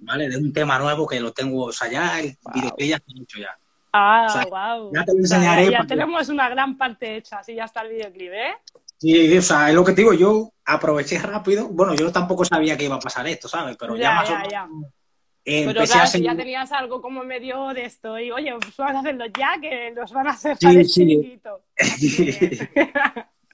¿vale? 0.00 0.28
De 0.28 0.36
un 0.38 0.52
tema 0.52 0.78
nuevo 0.78 1.06
que 1.06 1.20
lo 1.20 1.32
tengo, 1.32 1.64
o 1.66 1.72
sea, 1.72 1.90
ya 1.90 2.20
el 2.20 2.36
Wow. 2.42 2.52
videoclip 2.54 2.88
ya 2.88 2.96
está 2.96 3.12
hecho 3.22 3.38
ya. 3.38 3.58
Ah, 3.92 4.26
O 4.26 4.32
sea, 4.32 4.44
wow. 4.44 4.90
ya 4.94 5.04
te 5.04 5.12
lo 5.12 5.18
enseñaré 5.18 5.70
ya 5.70 5.80
que- 5.82 5.86
tenemos 5.88 6.28
una 6.30 6.48
gran 6.48 6.78
parte 6.78 7.16
hecha, 7.16 7.38
así 7.40 7.54
ya 7.54 7.64
está 7.64 7.82
el 7.82 7.90
videoclip, 7.90 8.32
¿eh? 8.32 8.52
Sí, 8.96 9.36
o 9.36 9.42
sea, 9.42 9.68
es 9.68 9.74
lo 9.74 9.84
que 9.84 9.92
te 9.92 10.00
digo, 10.00 10.14
yo 10.14 10.50
aproveché 10.64 11.18
rápido, 11.18 11.68
bueno, 11.68 11.94
yo 11.94 12.10
tampoco 12.10 12.44
sabía 12.44 12.76
que 12.78 12.84
iba 12.84 12.94
a 12.96 13.00
pasar 13.00 13.26
esto, 13.26 13.48
¿sabes? 13.48 13.76
Pero 13.76 13.96
ya, 13.96 14.02
Ya, 14.10 14.14
más 14.14 14.28
ya, 14.28 14.34
o 14.34 14.38
menos 14.38 14.52
ya. 14.52 14.68
Eh, 15.44 15.64
Pero 15.66 15.84
claro, 15.84 16.02
a 16.02 16.06
si 16.06 16.22
ya 16.22 16.36
tenías 16.36 16.70
algo 16.70 17.02
como 17.02 17.24
medio 17.24 17.68
de 17.68 17.84
esto 17.84 18.18
y 18.18 18.30
oye, 18.30 18.54
pues 18.60 18.76
vamos 18.76 18.96
a 18.96 18.98
hacerlo 19.00 19.24
ya, 19.26 19.60
que 19.60 19.90
nos 19.90 20.12
van 20.12 20.28
a 20.28 20.30
hacer 20.30 20.56
Sí, 20.56 20.66
el 20.68 20.88
sí. 20.88 21.40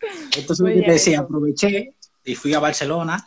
Entonces, 0.37 0.61
lo 0.61 0.67
que 0.67 0.83
te 0.83 0.93
decía, 0.93 1.21
aproveché 1.21 1.95
y 2.25 2.35
fui 2.35 2.53
a 2.55 2.61
Barcelona 2.61 3.27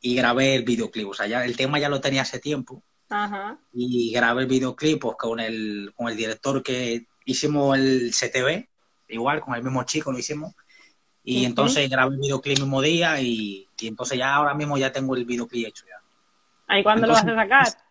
y 0.00 0.14
grabé 0.14 0.54
el 0.54 0.62
videoclip. 0.62 1.08
O 1.08 1.14
sea, 1.14 1.26
ya 1.26 1.44
el 1.44 1.56
tema 1.56 1.78
ya 1.78 1.88
lo 1.88 2.00
tenía 2.00 2.22
hace 2.22 2.38
tiempo. 2.38 2.82
Ajá. 3.08 3.58
Y 3.72 4.12
grabé 4.12 4.42
el 4.42 4.48
videoclip 4.48 5.00
pues, 5.00 5.16
con, 5.16 5.40
el, 5.40 5.92
con 5.96 6.08
el 6.08 6.16
director 6.16 6.62
que 6.62 7.06
hicimos 7.24 7.78
el 7.78 8.12
CTV, 8.12 8.68
igual, 9.08 9.40
con 9.40 9.54
el 9.54 9.62
mismo 9.62 9.84
chico 9.84 10.12
lo 10.12 10.18
hicimos. 10.18 10.54
Y 11.24 11.44
entonces 11.44 11.90
grabé 11.90 12.14
el 12.14 12.20
videoclip 12.20 12.56
el 12.56 12.62
mismo 12.62 12.80
día 12.80 13.20
y, 13.20 13.66
y 13.80 13.88
entonces 13.88 14.16
ya 14.16 14.34
ahora 14.34 14.54
mismo 14.54 14.78
ya 14.78 14.92
tengo 14.92 15.16
el 15.16 15.24
videoclip 15.24 15.66
hecho 15.66 15.84
ya. 15.86 16.00
¿Ahí 16.68 16.82
cuándo 16.82 17.06
lo 17.06 17.14
vas 17.14 17.24
a 17.24 17.34
sacar? 17.34 17.85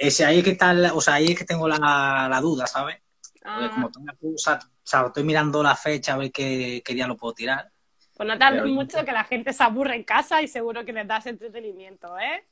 Ese 0.00 0.24
ahí 0.24 0.38
es 0.38 0.44
que 0.44 0.50
está, 0.52 0.74
o 0.94 1.00
sea, 1.00 1.14
ahí 1.14 1.32
es 1.32 1.38
que 1.38 1.44
tengo 1.44 1.68
la, 1.68 2.26
la 2.30 2.40
duda, 2.40 2.66
¿sabes? 2.66 2.96
Ah, 3.44 3.70
como 3.74 3.90
tengo 3.90 4.06
o 4.34 4.38
sea, 4.38 4.58
estoy 5.06 5.24
mirando 5.24 5.62
la 5.62 5.74
fecha 5.76 6.14
a 6.14 6.18
ver 6.18 6.32
qué, 6.32 6.82
qué 6.84 6.94
día 6.94 7.06
lo 7.06 7.16
puedo 7.16 7.34
tirar. 7.34 7.70
pues 8.16 8.26
no 8.28 8.38
tardes 8.38 8.64
mucho 8.66 9.04
que 9.04 9.12
la 9.12 9.24
gente 9.24 9.52
se 9.52 9.62
aburre 9.62 9.96
en 9.96 10.04
casa 10.04 10.40
y 10.42 10.48
seguro 10.48 10.84
que 10.84 10.92
les 10.92 11.06
das 11.06 11.26
entretenimiento, 11.26 12.18
¿eh? 12.18 12.44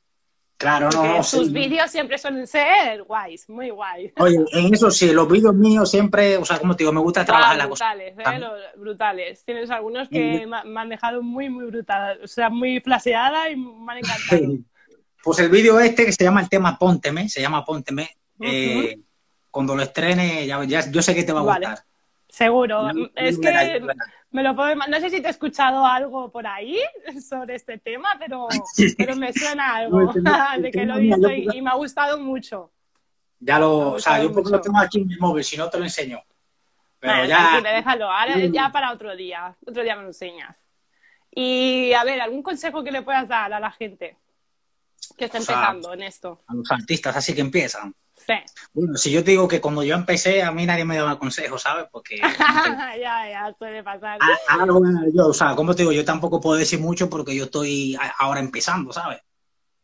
Claro, 0.58 0.88
no, 0.90 0.98
Porque 1.02 1.16
no, 1.18 1.22
sus 1.22 1.46
sí. 1.46 1.52
vídeos 1.52 1.88
siempre 1.88 2.18
suelen 2.18 2.44
ser 2.48 3.04
guays, 3.04 3.48
muy 3.48 3.70
guays. 3.70 4.12
Oye, 4.18 4.38
en 4.52 4.74
eso 4.74 4.90
sí, 4.90 5.12
los 5.12 5.28
vídeos 5.30 5.54
míos 5.54 5.88
siempre, 5.88 6.36
o 6.36 6.44
sea, 6.44 6.58
como 6.58 6.74
te 6.74 6.82
digo, 6.82 6.92
me 6.92 7.00
gusta 7.00 7.24
trabajar 7.24 7.54
Ah, 7.54 7.58
la 7.58 7.68
cosa. 7.68 7.92
brutales, 7.94 8.18
¿eh? 8.18 8.22
También. 8.24 8.42
Lo- 8.42 8.80
brutales. 8.80 9.44
Tienes 9.44 9.70
algunos 9.70 10.08
que 10.08 10.46
me, 10.48 10.64
me 10.64 10.80
han 10.80 10.88
dejado 10.88 11.22
muy, 11.22 11.48
muy 11.48 11.66
brutal. 11.66 12.18
O 12.24 12.26
sea, 12.26 12.50
muy 12.50 12.80
flaseada 12.80 13.48
y 13.50 13.56
me 13.56 13.92
han 13.92 13.98
encantado. 13.98 14.18
Sí. 14.42 14.64
Pues 15.22 15.38
el 15.40 15.48
vídeo 15.50 15.80
este 15.80 16.04
que 16.04 16.12
se 16.12 16.24
llama 16.24 16.40
el 16.40 16.48
tema 16.48 16.78
Pónteme, 16.78 17.28
se 17.28 17.40
llama 17.40 17.64
Pónteme, 17.64 18.08
eh, 18.40 18.98
cuando 19.50 19.74
lo 19.74 19.82
estrene, 19.82 20.46
ya, 20.46 20.62
ya- 20.64 20.90
yo 20.90 21.02
sé 21.02 21.14
que 21.14 21.24
te 21.24 21.32
va 21.32 21.40
a 21.40 21.44
Vale. 21.44 21.66
gustar. 21.66 21.84
Seguro. 22.28 22.88
Es 23.14 23.38
que 23.38 23.80
me 24.30 24.42
lo 24.42 24.54
puedo 24.54 24.74
No 24.76 25.00
sé 25.00 25.08
si 25.10 25.20
te 25.22 25.28
he 25.28 25.30
escuchado 25.30 25.84
algo 25.84 26.30
por 26.30 26.46
ahí 26.46 26.78
sobre 27.28 27.54
este 27.56 27.78
tema, 27.78 28.16
pero, 28.18 28.46
pero 28.98 29.16
me 29.16 29.32
suena 29.32 29.76
algo 29.76 30.12
No, 30.12 30.12
de 30.60 30.70
que 30.70 30.84
lo 30.84 30.96
he 30.96 31.00
visto 31.00 31.30
y, 31.30 31.48
y 31.54 31.62
me 31.62 31.70
ha 31.70 31.74
gustado 31.74 32.18
mucho. 32.18 32.70
Ya 33.40 33.58
lo, 33.58 33.92
o 33.92 33.98
sea, 33.98 34.22
yo 34.22 34.32
porque 34.32 34.50
lo 34.50 34.60
tengo 34.60 34.78
aquí 34.78 35.00
en 35.00 35.06
mi 35.08 35.16
móvil, 35.16 35.44
si 35.44 35.56
no 35.56 35.68
te 35.70 35.78
lo 35.78 35.84
enseño. 35.84 36.20
Pero 37.00 37.24
ya, 37.24 37.36
tranquilo, 37.36 37.70
déjalo. 37.70 38.10
Ahora 38.10 38.36
ya 38.46 38.72
para 38.72 38.92
otro 38.92 39.14
día. 39.14 39.56
Otro 39.64 39.82
día 39.84 39.94
me 39.94 40.02
lo 40.02 40.08
enseñas. 40.08 40.56
Y 41.30 41.92
a 41.92 42.02
ver, 42.02 42.20
¿algún 42.20 42.42
consejo 42.42 42.82
que 42.82 42.90
le 42.90 43.02
puedas 43.02 43.28
dar 43.28 43.52
a 43.52 43.60
la 43.60 43.70
gente 43.70 44.16
que 45.16 45.24
está 45.26 45.38
O 45.38 45.42
sea, 45.42 45.54
empezando 45.56 45.92
en 45.94 46.02
esto? 46.02 46.40
a 46.46 46.54
los 46.54 46.70
artistas 46.70 47.16
así 47.16 47.34
que 47.34 47.40
empiezan. 47.40 47.94
Sí. 48.14 48.34
Bueno, 48.72 48.96
si 48.96 49.10
yo 49.12 49.22
te 49.22 49.30
digo 49.30 49.46
que 49.46 49.60
cuando 49.60 49.82
yo 49.84 49.94
empecé, 49.94 50.42
a 50.42 50.50
mí 50.50 50.66
nadie 50.66 50.84
me 50.84 50.96
daba 50.96 51.18
consejos, 51.18 51.62
¿sabes? 51.62 51.86
Porque 51.90 52.16
ya, 53.00 53.28
ya, 53.30 53.54
suele 53.58 53.82
pasar. 53.82 54.18
a- 54.20 54.54
algo 54.60 54.80
yo, 55.14 55.28
o 55.28 55.34
sea, 55.34 55.54
como 55.54 55.74
te 55.74 55.82
digo, 55.82 55.92
yo 55.92 56.04
tampoco 56.04 56.40
puedo 56.40 56.58
decir 56.58 56.80
mucho 56.80 57.08
porque 57.08 57.34
yo 57.34 57.44
estoy 57.44 57.96
ahora 58.18 58.40
empezando, 58.40 58.92
¿sabes? 58.92 59.20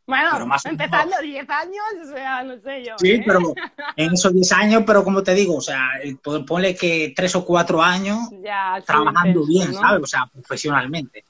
Bueno, 0.07 0.29
pero 0.33 0.47
más 0.47 0.67
empezando 0.67 1.17
10 1.23 1.49
años, 1.49 1.83
o 2.03 2.13
sea, 2.13 2.43
no 2.43 2.59
sé 2.59 2.85
yo. 2.85 2.95
Sí, 2.99 3.13
¿eh? 3.13 3.23
pero 3.27 3.41
en 3.97 4.13
esos 4.13 4.35
10 4.35 4.53
años, 4.53 4.83
pero 4.87 5.03
como 5.03 5.23
te 5.23 5.33
digo, 5.33 5.57
o 5.57 5.61
sea, 5.63 5.81
eh, 6.03 6.15
pon- 6.23 6.45
ponle 6.45 6.75
que 6.77 7.15
3 7.17 7.35
o 7.37 7.45
4 7.45 7.83
años 7.83 8.19
Ya, 8.43 8.83
trabajando 8.85 9.41
intenso, 9.41 9.47
bien, 9.47 9.73
¿no? 9.73 9.81
¿sabes? 9.81 10.03
O 10.03 10.07
sea, 10.07 10.27
profesionalmente. 10.27 11.25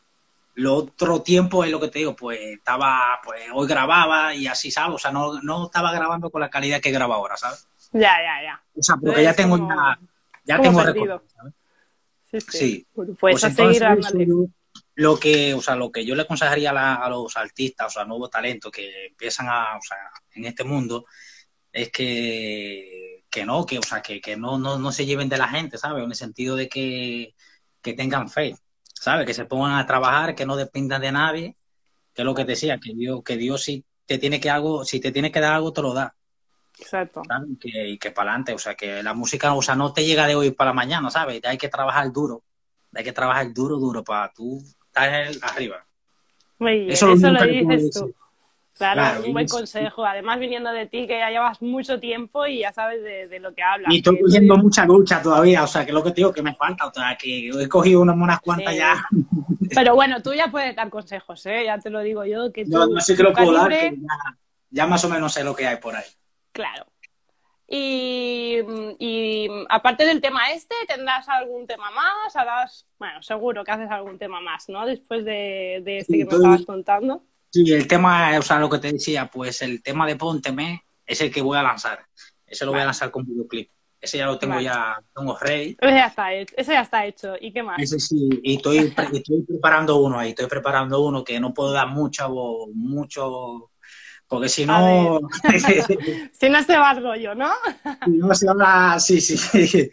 Lo 0.55 0.75
otro 0.75 1.21
tiempo 1.23 1.65
es 1.65 1.71
lo 1.71 1.81
que 1.81 1.89
te 1.89 1.99
digo, 1.99 2.15
pues 2.15 2.39
estaba, 2.41 3.21
pues 3.25 3.43
hoy 3.53 3.67
grababa 3.67 4.35
y 4.35 4.47
así, 4.47 4.71
¿sabes? 4.71 4.95
O 4.95 4.99
sea, 4.99 5.11
no, 5.11 5.41
no 5.43 5.67
estaba 5.67 5.93
grabando 5.93 6.31
con 6.31 6.41
la 6.41 6.49
calidad 6.51 6.81
que 6.81 6.93
grabo 6.93 7.13
ahora, 7.15 7.37
¿sabes? 7.37 7.67
Ya, 7.93 8.01
ya, 8.23 8.43
ya. 8.43 8.63
O 8.77 8.83
sea, 8.83 8.97
porque 8.97 9.23
ya 9.23 9.35
tengo 9.35 9.59
como- 9.59 9.75
ya, 10.45 10.61
tengo 10.61 10.81
¿sabes? 10.83 11.53
Sí, 12.31 12.41
sí. 12.41 12.59
Sí. 12.59 12.87
Pues, 12.95 13.09
Pues 13.21 13.45
a 13.45 13.49
entonces, 13.49 13.79
seguir 14.11 14.29
lo 14.97 15.19
que, 15.19 15.55
o 15.55 15.61
sea, 15.61 15.75
lo 15.75 15.91
que 15.91 16.05
yo 16.05 16.15
le 16.15 16.23
aconsejaría 16.23 16.71
a, 16.71 16.73
la- 16.73 16.95
a 16.95 17.09
los 17.09 17.37
artistas, 17.37 17.89
o 17.89 17.91
sea, 17.91 18.05
nuevos 18.05 18.31
talentos 18.31 18.71
que 18.71 19.07
empiezan 19.07 19.49
a, 19.49 19.77
o 19.77 19.83
sea, 19.83 19.99
en 20.35 20.45
este 20.45 20.63
mundo, 20.63 21.07
es 21.73 21.91
que, 21.91 23.25
que 23.29 23.45
no, 23.45 23.67
que, 23.67 23.79
o 23.79 23.83
sea, 23.83 24.01
que, 24.03 24.21
que 24.21 24.37
no, 24.37 24.59
no, 24.59 24.79
no 24.79 24.93
se 24.93 25.05
lleven 25.07 25.29
de 25.29 25.39
la 25.39 25.49
gente, 25.49 25.79
¿sabes? 25.79 26.03
En 26.05 26.11
el 26.11 26.17
sentido 26.17 26.55
de 26.55 26.69
que, 26.69 27.35
que 27.83 27.93
tengan 27.95 28.29
fe, 28.29 28.55
¿sabes? 29.05 29.27
Que 29.27 29.35
se 29.35 29.45
pongan 29.45 29.79
a 29.79 29.87
trabajar, 29.87 30.35
que 30.35 30.47
no 30.47 30.57
dependan 30.57 31.03
de 31.03 31.13
nadie, 31.13 31.57
que 32.15 32.23
es 32.23 32.25
lo 32.25 32.35
que 32.35 32.47
te 32.47 32.53
decía, 32.53 32.79
que 32.79 32.95
Dios, 32.95 33.23
que 33.23 33.37
Dios 33.37 33.63
si 33.63 33.85
te 34.07 34.17
tiene 34.17 34.41
que 34.41 34.49
algo, 34.49 34.83
si 34.87 34.99
te 34.99 35.13
tiene 35.13 35.31
que 35.31 35.41
dar 35.41 35.53
algo, 35.53 35.75
te 35.75 35.83
lo 35.83 35.93
da. 35.93 36.15
Exacto. 36.79 37.21
que, 37.61 37.89
y 37.91 37.99
que 37.99 38.13
para 38.13 38.31
adelante, 38.31 38.55
o 38.55 38.59
sea, 38.59 38.75
que 38.75 39.03
la 39.03 39.13
música, 39.13 39.53
o 39.53 39.61
sea, 39.61 39.75
no 39.75 39.93
te 39.93 40.07
llega 40.07 40.27
de 40.27 40.35
hoy 40.35 40.53
para 40.53 40.73
mañana, 40.73 41.11
¿sabes? 41.11 41.43
Hay 41.45 41.59
que 41.59 41.69
trabajar 41.69 42.11
duro, 42.13 42.45
hay 42.95 43.05
que 43.05 43.13
trabajar 43.13 43.53
duro, 43.53 43.77
duro 43.77 44.03
para 44.03 44.33
tú 44.33 44.63
estar 44.87 45.29
arriba. 45.43 45.85
Muy 46.59 46.79
bien, 46.79 46.93
Eso 46.93 47.13
eso, 47.13 47.27
es 47.27 47.33
lo 47.35 47.45
lo 47.45 47.45
dices 47.45 47.91
tú. 47.91 48.15
Claro, 48.77 49.01
Claro, 49.01 49.25
un 49.27 49.33
buen 49.33 49.47
consejo. 49.47 50.05
Además, 50.05 50.41
viniendo 50.41 50.73
de 50.73 50.87
ti, 50.87 51.07
que 51.07 51.19
ya 51.19 51.31
llevas 51.31 51.63
mucho 51.63 52.01
tiempo 52.01 52.45
y 52.47 52.59
ya 52.59 52.73
sabes 52.73 53.03
de, 53.05 53.29
de 53.29 53.39
lo 53.39 53.55
que 53.55 53.63
hablas. 53.63 53.93
Y 53.93 53.99
estoy 53.99 54.19
cogiendo 54.21 54.57
mucha 54.57 54.85
lucha 54.85 55.23
todavía, 55.23 55.63
o 55.63 55.67
sea, 55.69 55.85
que 55.85 55.93
es 55.93 55.95
lo 55.95 56.03
que 56.03 56.11
te 56.11 56.17
digo 56.17 56.33
que 56.33 56.43
me 56.43 56.55
falta, 56.57 56.87
o 56.87 56.93
sea, 56.93 57.17
que 57.17 57.51
he 57.51 57.69
cogido 57.69 58.01
unas, 58.01 58.17
unas 58.17 58.41
cuantas 58.41 58.73
Sí. 58.73 58.79
ya. 58.81 58.97
Pero 59.75 59.95
bueno, 59.95 60.21
tú 60.23 60.35
ya 60.35 60.49
puedes 60.49 60.75
dar 60.75 60.91
consejos, 60.91 61.47
¿eh? 61.47 61.65
Ya 61.67 61.79
te 61.79 61.89
lo 61.89 62.01
digo 62.01 62.25
yo. 62.25 62.53
Que 62.53 62.65
Yo 62.65 62.87
tú, 62.87 62.95
no 62.95 63.01
sé 63.01 63.13
que 63.15 63.23
tu 63.23 63.29
lo 63.29 63.33
puedo 63.33 63.53
dar, 63.53 63.69
que 63.69 63.93
ya, 63.97 64.39
ya 64.71 64.87
más 64.89 65.05
o 65.05 65.09
menos 65.09 65.33
sé 65.33 65.45
lo 65.45 65.55
que 65.55 65.67
hay 65.69 65.77
por 65.77 65.95
ahí. 65.95 66.05
Claro. 66.51 66.87
Y, 67.69 68.59
y 68.99 69.49
aparte 69.71 70.05
del 70.05 70.21
tema 70.21 70.51
este, 70.51 70.75
¿tendrás 70.87 71.29
algún 71.29 71.67
tema 71.67 71.91
más? 71.93 72.37
Harás, 72.37 72.87
bueno, 72.99 73.23
seguro 73.23 73.65
que 73.65 73.71
haces 73.71 73.91
algún 73.91 74.19
tema 74.19 74.41
más, 74.41 74.69
¿no? 74.69 74.85
Después 74.85 75.25
de, 75.25 75.81
de 75.83 75.99
este 75.99 76.13
Sí, 76.13 76.19
que 76.19 76.25
me 76.27 76.37
estabas 76.37 76.67
contando. 76.67 77.23
Sí, 77.55 77.73
el 77.73 77.87
tema, 77.87 78.37
o 78.37 78.43
sea, 78.43 78.59
lo 78.59 78.69
que 78.69 78.79
te 78.79 78.91
decía, 78.93 79.31
pues 79.33 79.63
el 79.63 79.81
tema 79.81 80.09
de 80.09 80.17
Pónteme 80.17 80.83
es 81.07 81.21
el 81.21 81.31
que 81.31 81.41
voy 81.41 81.57
a 81.57 81.63
lanzar. 81.63 82.05
Ese 82.45 82.65
lo 82.65 82.73
voy 82.73 82.81
a 82.81 82.87
lanzar 82.87 83.13
con 83.13 83.25
videoclip. 83.25 83.71
Ese 84.01 84.19
ya 84.19 84.27
lo 84.27 84.37
tengo 84.37 84.55
Vale. 84.55 84.65
ya, 84.65 84.99
tengo 85.15 85.39
ready. 85.39 85.77
Ese 85.81 85.95
ya 85.95 86.07
está 86.09 86.35
hecho. 86.35 86.55
Ese 86.57 86.73
ya 86.73 86.81
está 86.81 87.07
hecho. 87.07 87.35
¿Y 87.41 87.53
qué 87.53 87.63
más? 87.63 87.81
Ese 87.81 88.01
sí, 88.01 88.29
y 88.43 88.57
estoy, 88.57 88.91
pre- 88.91 89.07
estoy 89.13 89.43
preparando 89.43 89.99
uno 89.99 90.19
ahí, 90.19 90.31
estoy 90.31 90.47
preparando 90.47 91.01
uno 91.01 91.23
que 91.23 91.39
no 91.39 91.55
puedo 91.55 91.71
dar 91.71 91.87
mucho, 91.87 92.29
mucho, 92.75 93.71
porque 94.27 94.49
si 94.49 94.67
no, 94.67 95.21
Si 96.33 96.49
no 96.49 96.61
se 96.65 96.77
va 96.77 96.91
el 96.91 97.03
rollo, 97.05 97.37
¿no? 97.37 97.53
si 98.05 98.11
no 98.11 98.35
se 98.35 98.49
habla, 98.51 98.99
sí, 98.99 99.21
sí, 99.21 99.37
sí. 99.37 99.89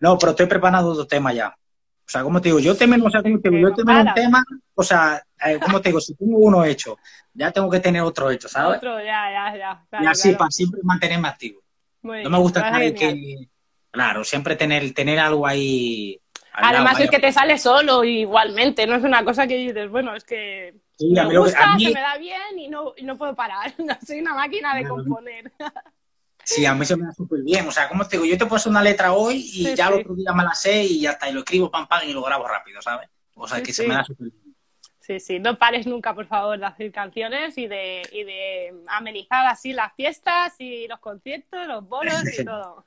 No, 0.00 0.18
pero 0.18 0.32
estoy 0.32 0.44
preparando 0.48 0.90
otro 0.90 1.06
tema 1.06 1.32
ya. 1.32 1.56
O 2.06 2.08
sea, 2.08 2.22
como 2.22 2.40
te 2.40 2.48
digo, 2.50 2.60
yo 2.60 2.76
termino, 2.76 3.04
o 3.06 3.10
sea, 3.10 3.20
yo 3.22 3.30
no 3.30 3.40
termino 3.40 3.68
un 3.74 4.14
tema, 4.14 4.44
o 4.74 4.82
sea, 4.84 5.20
eh, 5.44 5.58
como 5.60 5.80
te 5.80 5.88
digo, 5.88 6.00
si 6.00 6.14
tengo 6.14 6.38
uno 6.38 6.64
hecho, 6.64 6.98
ya 7.34 7.50
tengo 7.50 7.68
que 7.68 7.80
tener 7.80 8.02
otro 8.02 8.30
hecho, 8.30 8.48
¿sabes? 8.48 8.76
Otro, 8.78 8.98
ya, 9.00 9.28
ya, 9.30 9.56
ya. 9.56 9.84
Claro, 9.90 10.04
y 10.04 10.06
así, 10.08 10.22
claro. 10.28 10.38
para 10.38 10.50
siempre 10.52 10.80
mantenerme 10.84 11.26
activo. 11.28 11.60
Muy 12.02 12.22
No 12.22 12.30
me 12.30 12.38
gusta 12.38 12.60
me 12.62 12.70
parece 12.70 12.94
que, 12.94 13.48
claro, 13.90 14.22
siempre 14.22 14.54
tener, 14.54 14.94
tener 14.94 15.18
algo 15.18 15.46
ahí. 15.48 16.20
lado, 16.54 16.68
Además 16.76 16.92
vaya. 16.94 17.04
es 17.06 17.10
que 17.10 17.18
te 17.18 17.32
sale 17.32 17.58
solo 17.58 18.04
igualmente, 18.04 18.86
no 18.86 18.94
es 18.94 19.02
una 19.02 19.24
cosa 19.24 19.48
que 19.48 19.56
dices, 19.56 19.90
bueno, 19.90 20.14
es 20.14 20.22
que 20.22 20.74
Sí, 20.98 21.18
a 21.18 21.24
me 21.24 21.30
que- 21.30 21.38
gusta, 21.38 21.74
mí- 21.76 21.86
se 21.86 21.92
me 21.94 22.00
da 22.00 22.16
bien 22.18 22.58
y 22.58 22.68
no, 22.68 22.94
y 22.96 23.02
no 23.02 23.16
puedo 23.18 23.34
parar. 23.34 23.74
No 23.78 23.96
soy 24.06 24.20
una 24.20 24.34
máquina 24.34 24.76
de 24.76 24.86
componer. 24.86 25.50
Sí, 26.46 26.64
a 26.64 26.74
mí 26.74 26.84
se 26.84 26.96
me 26.96 27.06
da 27.06 27.12
súper 27.12 27.42
bien. 27.42 27.66
O 27.66 27.72
sea, 27.72 27.88
como 27.88 28.06
te 28.06 28.16
digo, 28.16 28.24
yo 28.24 28.38
te 28.38 28.44
puedo 28.46 28.56
hacer 28.56 28.70
una 28.70 28.82
letra 28.82 29.12
hoy 29.12 29.36
y 29.36 29.64
Sí, 29.66 29.74
ya 29.74 29.88
sí. 29.88 29.94
el 29.94 30.00
otro 30.00 30.14
día 30.14 30.32
me 30.32 30.44
la 30.44 30.54
sé 30.54 30.84
y 30.84 31.00
ya 31.00 31.10
está, 31.12 31.28
y 31.28 31.32
lo 31.32 31.40
escribo 31.40 31.70
pam 31.70 31.88
pam 31.88 32.02
y 32.08 32.12
lo 32.12 32.22
grabo 32.22 32.46
rápido, 32.46 32.80
¿sabes? 32.80 33.08
O 33.34 33.48
sea, 33.48 33.58
Sí, 33.58 33.64
que 33.64 33.72
se 33.72 33.86
me 33.86 33.94
da 33.94 34.04
súper 34.04 34.30
bien. 34.30 34.54
Sí, 35.00 35.20
sí, 35.20 35.38
no 35.38 35.56
pares 35.56 35.86
nunca, 35.86 36.14
por 36.14 36.26
favor, 36.26 36.58
de 36.58 36.66
hacer 36.66 36.90
canciones 36.92 37.58
y 37.58 37.66
de, 37.66 38.02
y 38.12 38.24
de 38.24 38.74
amenizar 38.88 39.46
así 39.46 39.72
las 39.72 39.92
fiestas 39.94 40.54
y 40.58 40.86
los 40.88 40.98
conciertos, 41.00 41.66
los 41.66 41.88
bolos 41.88 42.14
y 42.38 42.44
todo. 42.44 42.84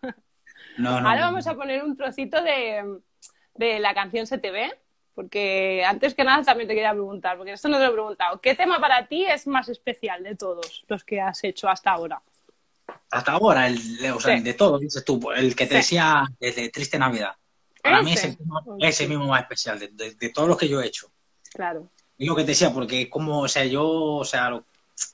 No, 0.77 1.01
no. 1.01 1.09
Ahora 1.09 1.21
vamos 1.21 1.45
a 1.47 1.55
poner 1.55 1.83
un 1.83 1.95
trocito 1.97 2.41
de, 2.41 2.99
de 3.55 3.79
la 3.79 3.93
canción 3.93 4.25
STV, 4.25 4.73
porque 5.15 5.83
antes 5.85 6.13
que 6.13 6.23
nada 6.23 6.43
también 6.43 6.67
te 6.67 6.75
quería 6.75 6.91
preguntar, 6.91 7.37
porque 7.37 7.51
esto 7.53 7.67
no 7.67 7.77
te 7.77 7.83
lo 7.85 7.89
he 7.89 7.93
preguntado. 7.93 8.39
¿Qué 8.39 8.55
tema 8.55 8.79
para 8.79 9.07
ti 9.07 9.25
es 9.25 9.47
más 9.47 9.67
especial 9.69 10.23
de 10.23 10.35
todos 10.35 10.85
los 10.87 11.03
que 11.03 11.19
has 11.21 11.43
hecho 11.43 11.67
hasta 11.69 11.91
ahora? 11.91 12.21
Hasta 13.11 13.31
ahora, 13.31 13.67
el, 13.67 13.77
o 14.13 14.19
sea, 14.19 14.33
Sí. 14.33 14.37
el 14.37 14.43
de 14.43 14.53
todo, 14.53 14.77
dices 14.77 15.03
tú, 15.03 15.31
el 15.31 15.55
que 15.55 15.65
te 15.65 15.71
Sí. 15.71 15.77
decía 15.77 16.23
el 16.39 16.55
de 16.55 16.69
Triste 16.69 16.99
Navidad. 16.99 17.33
Para 17.81 18.01
mí 18.03 18.13
es 18.13 18.23
Ese. 18.23 18.37
el, 18.79 18.85
ese 18.87 19.07
mismo 19.07 19.25
más 19.27 19.41
especial 19.41 19.79
de, 19.79 19.87
de, 19.89 20.13
de 20.15 20.29
todos 20.29 20.47
los 20.47 20.57
que 20.57 20.67
yo 20.67 20.81
he 20.81 20.85
hecho. 20.87 21.11
Claro. 21.53 21.89
Es 22.17 22.27
lo 22.27 22.35
que 22.35 22.43
te 22.43 22.49
decía, 22.51 22.71
porque 22.71 23.09
como, 23.09 23.41
o 23.41 23.47
sea, 23.47 23.65
yo, 23.65 23.87
o 23.87 24.25
sea, 24.25 24.49
lo- 24.49 24.65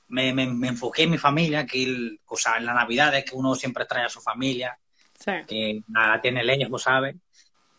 me, 0.08 0.32
me, 0.34 0.46
me 0.46 0.68
enfoqué 0.68 1.04
en 1.04 1.12
mi 1.12 1.18
familia, 1.18 1.64
que 1.64 1.82
el, 1.84 2.20
o 2.26 2.36
sea, 2.36 2.56
en 2.56 2.66
la 2.66 2.74
Navidad 2.74 3.14
es 3.16 3.24
que 3.24 3.36
uno 3.36 3.54
siempre 3.54 3.84
trae 3.86 4.04
a 4.04 4.08
su 4.08 4.20
familia, 4.20 4.76
Sí. 5.18 5.32
que 5.46 5.82
la 5.88 6.20
tiene 6.20 6.42
lejos, 6.44 6.82
¿sabes? 6.82 7.14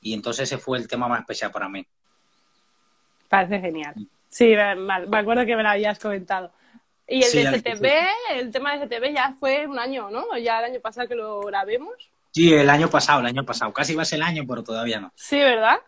Y 0.01 0.13
entonces 0.13 0.43
ese 0.51 0.57
fue 0.57 0.77
el 0.77 0.87
tema 0.87 1.07
más 1.07 1.19
especial 1.19 1.51
para 1.51 1.67
mí. 1.69 1.85
Parece 3.29 3.59
genial. 3.59 3.93
Sí, 4.29 4.53
me, 4.55 4.75
me 5.07 5.17
acuerdo 5.17 5.45
que 5.45 5.55
me 5.55 5.63
lo 5.63 5.69
habías 5.69 5.99
comentado. 5.99 6.51
Y 7.07 7.23
el 7.23 7.23
Sí, 7.23 7.43
de 7.43 7.59
STV, 7.59 7.87
el 8.31 8.51
tema 8.51 8.75
de 8.75 8.85
STV 8.85 9.13
ya 9.13 9.33
fue 9.39 9.65
un 9.65 9.79
año, 9.79 10.09
¿no? 10.09 10.37
Ya 10.37 10.59
el 10.59 10.65
año 10.65 10.81
pasado 10.81 11.07
que 11.07 11.15
lo 11.15 11.39
grabemos. 11.41 11.93
Sí, 12.31 12.53
el 12.53 12.69
año 12.69 12.89
pasado, 12.89 13.21
el 13.21 13.27
año 13.27 13.45
pasado. 13.45 13.71
Casi 13.73 13.95
va 13.95 14.01
a 14.01 14.05
ser 14.05 14.17
el 14.17 14.23
año, 14.23 14.43
pero 14.47 14.63
todavía 14.63 14.99
no. 14.99 15.11
Sí, 15.15 15.39
¿verdad? 15.39 15.79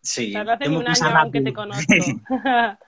Sí. 0.00 0.32
Hemos 0.34 0.80
un 0.80 0.88
año 0.88 1.18
aunque 1.18 1.40
te 1.40 1.52
conozco. 1.52 1.92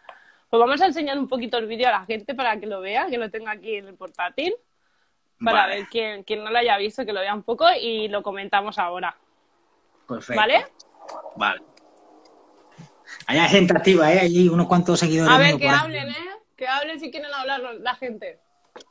Pues 0.55 0.61
vamos 0.61 0.81
a 0.83 0.87
enseñar 0.87 1.19
un 1.19 1.27
poquito 1.27 1.59
el 1.59 1.67
vídeo 1.67 1.89
a 1.89 1.91
la 1.91 2.05
gente 2.05 2.33
para 2.33 2.61
que 2.61 2.67
lo 2.67 2.81
vea, 2.81 3.09
que 3.09 3.19
lo 3.19 3.29
tenga 3.29 3.51
aquí 3.51 3.75
en 3.75 3.89
el 3.89 3.97
portátil, 3.97 4.55
para 5.45 5.63
Vale. 5.63 5.75
ver 5.75 5.87
quién, 5.91 6.23
quién 6.23 6.45
no 6.45 6.51
lo 6.53 6.59
haya 6.59 6.77
visto, 6.77 7.05
que 7.05 7.13
lo 7.13 7.19
vea 7.19 7.35
un 7.35 7.43
poco 7.43 7.67
y 7.73 8.07
lo 8.07 8.23
comentamos 8.23 8.79
ahora. 8.79 9.17
Perfecto. 10.07 10.41
¿Vale? 10.41 10.65
Vale. 11.35 11.61
Hay 13.27 13.41
gente 13.49 13.73
activa, 13.77 14.13
¿eh? 14.13 14.21
Hay 14.21 14.49
unos 14.49 14.69
cuantos 14.69 15.01
seguidores. 15.01 15.35
A 15.35 15.39
ver, 15.39 15.57
que 15.57 15.69
hablen, 15.69 16.09
¿eh? 16.11 16.34
Que 16.57 16.69
hablen 16.69 17.01
si 17.01 17.11
quieren 17.11 17.33
hablar 17.33 17.61
la 17.81 17.95
gente. 17.97 18.41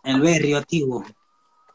El 0.04 0.22
Berrio 0.22 0.58
activo. 0.58 1.04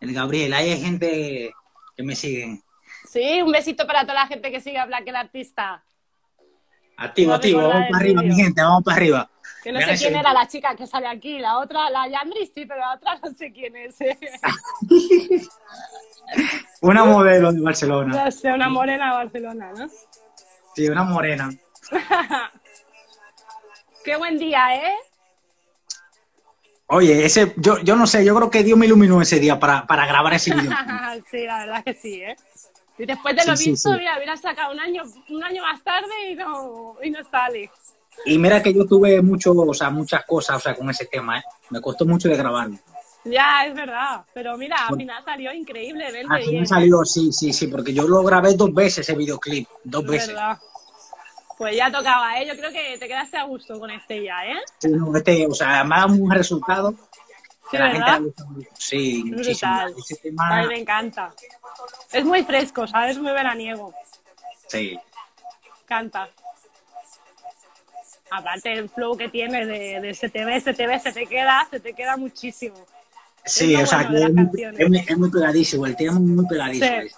El 0.01 0.15
Gabriel. 0.15 0.53
Ahí 0.53 0.71
hay 0.71 0.81
gente 0.81 1.53
que 1.97 2.03
me 2.03 2.15
siguen. 2.15 2.63
Sí, 3.09 3.43
un 3.43 3.53
besito 3.53 3.87
para 3.87 4.03
toda 4.03 4.15
la 4.15 4.27
gente 4.27 4.51
que 4.51 4.61
sigue 4.61 4.79
a 4.79 4.87
Black 4.87 5.07
el 5.07 5.17
Artista. 5.17 5.83
Activo, 6.97 7.33
activo. 7.35 7.61
Vamos 7.61 7.87
para 7.91 7.99
arriba, 7.99 8.23
mi 8.23 8.35
gente. 8.35 8.61
Vamos 8.61 8.83
para 8.85 8.97
arriba. 8.97 9.31
Que 9.63 9.73
no 9.73 9.81
sé 9.81 9.97
quién 9.97 10.17
era 10.17 10.33
la 10.33 10.47
chica 10.47 10.75
que 10.77 10.87
sale 10.87 11.07
aquí, 11.09 11.39
la 11.39 11.59
otra, 11.59 11.91
la 11.91 12.09
Yandri 12.09 12.47
sí, 12.47 12.65
pero 12.65 12.81
la 12.81 12.95
otra 12.95 13.19
no 13.23 13.31
sé 13.35 13.53
quién 13.53 13.77
es. 13.77 14.01
¿eh? 14.01 14.19
Una 16.81 17.05
modelo 17.05 17.53
de 17.53 17.61
Barcelona. 17.61 18.31
Sé, 18.31 18.53
una 18.53 18.69
morena 18.69 19.11
de 19.11 19.17
Barcelona, 19.17 19.73
¿no? 19.77 19.89
Sí, 20.75 20.89
una 20.89 21.03
morena. 21.03 21.51
Qué 24.05 24.17
buen 24.17 24.39
día, 24.39 24.77
¿eh? 24.77 24.95
Oye, 26.91 27.25
ese, 27.25 27.53
yo, 27.57 27.79
yo 27.81 27.97
no 27.97 28.07
sé, 28.07 28.25
yo 28.25 28.35
creo 28.35 28.51
que 28.51 28.65
Dios 28.65 28.79
me 28.79 28.87
iluminó 28.87 29.21
ese 29.21 29.39
día 29.39 29.59
para, 29.61 29.87
para 29.87 30.07
grabar 30.07 30.33
ese 30.35 30.55
video. 30.55 30.71
sí, 31.31 31.45
la 31.45 31.59
verdad 31.59 31.85
que 31.85 31.95
sí, 31.95 32.23
¿eh? 32.23 32.37
Y 32.99 33.05
después 33.07 33.37
de 33.37 33.45
lo 33.45 33.57
Sí, 33.57 33.71
visto, 33.71 33.93
sí. 33.93 33.99
mira, 33.99 34.17
hubiera 34.17 34.37
sacado 34.37 34.73
un 34.73 34.81
año, 34.81 35.03
un 35.29 35.45
año 35.45 35.63
más 35.63 35.83
tarde 35.85 36.31
y 36.31 36.35
no, 36.35 36.97
y 37.03 37.11
no 37.11 37.23
sale. 37.31 37.71
Y 38.25 38.39
mira 38.39 38.63
que 38.63 38.75
yo 38.75 38.87
tuve 38.87 39.21
mucho, 39.23 39.53
o 39.53 39.75
sea, 39.75 39.91
muchas 39.91 40.25
cosas, 40.25 40.57
o 40.57 40.61
sea, 40.61 40.75
con 40.75 40.89
ese 40.91 41.07
tema, 41.07 41.39
¿eh? 41.39 41.43
Me 41.71 41.81
costó 41.81 42.05
mucho 42.07 42.29
de 42.29 42.37
grabarlo. 42.37 42.77
Ya, 43.25 43.67
es 43.67 43.75
verdad. 43.75 44.23
Pero 44.33 44.57
mira, 44.57 44.77
al 44.87 44.89
Bueno. 44.89 45.05
final 45.05 45.25
salió 45.25 45.53
increíblemente 45.53 46.27
Al 46.35 46.43
final 46.43 46.67
salió, 46.67 47.05
sí, 47.05 47.33
sí, 47.33 47.53
sí, 47.53 47.67
porque 47.69 47.93
yo 47.93 48.09
lo 48.09 48.23
grabé 48.23 48.55
dos 48.55 48.73
veces 48.73 49.01
ese 49.09 49.17
videoclip, 49.17 49.69
dos 49.85 50.05
Es 50.05 50.11
veces. 50.11 50.29
verdad. 50.29 50.59
Pues 51.59 51.77
ya 51.77 51.91
tocaba, 51.91 52.41
¿eh? 52.41 52.47
Yo 52.47 52.57
creo 52.57 52.71
que 52.71 52.97
te 52.99 53.09
quedaste 53.09 53.37
a 53.37 53.43
gusto 53.45 53.79
con 53.81 53.91
este 53.91 54.23
ya, 54.23 54.37
¿eh? 54.47 54.57
Sí, 54.79 54.89
este, 55.17 55.47
o 55.47 55.53
sea, 55.55 55.83
me 55.85 55.97
ha 55.97 55.99
dado 56.01 56.15
un 56.15 56.31
resultado 56.31 56.93
Sí, 56.93 56.99
que 57.73 57.77
a 57.77 57.81
la 57.81 57.87
gente 57.91 58.05
¿verdad? 58.05 58.21
le 58.21 58.25
gusta 58.27 58.45
mucho. 58.47 58.69
Sí, 58.79 59.19
Es 59.19 59.25
muchísimo. 59.37 59.73
brutal. 59.73 59.95
Ese 59.99 60.15
A 60.15 60.23
tema, 60.23 60.61
mí 60.63 60.67
me 60.69 60.79
encanta. 60.79 61.35
Es 62.13 62.25
muy 62.25 62.45
fresco, 62.45 62.87
¿sabes? 62.87 63.19
Muy 63.19 63.33
veraniego. 63.33 63.93
sí. 64.69 64.99
Canta. 65.85 66.29
Aparte 68.31 68.73
el 68.75 68.91
flow 68.91 69.17
que 69.17 69.29
tiene 69.31 69.65
de, 69.65 70.01
de 70.03 70.15
se 70.15 70.29
te 70.29 70.45
ve, 70.45 70.61
se 70.61 70.75
te 70.75 70.87
ve, 70.87 70.99
se 71.01 71.13
te 71.13 71.27
queda, 71.27 71.67
se 71.71 71.81
te 71.81 71.95
queda 71.95 72.17
muchísimo. 72.19 72.77
Sí, 73.45 73.75
Es 73.75 73.85
o 73.85 73.87
sea, 73.87 74.07
bueno 74.07 74.19
que 74.19 74.25
es 74.25 74.33
muy, 74.35 74.63
es 74.83 74.89
muy- 75.17 75.27
es 75.27 75.33
pegadísimo, 75.33 75.87
el 75.87 75.97
tema 75.97 76.13
es 76.13 76.21
muy 76.21 76.47
pegadizo. 76.47 76.85
Sí. 76.85 77.15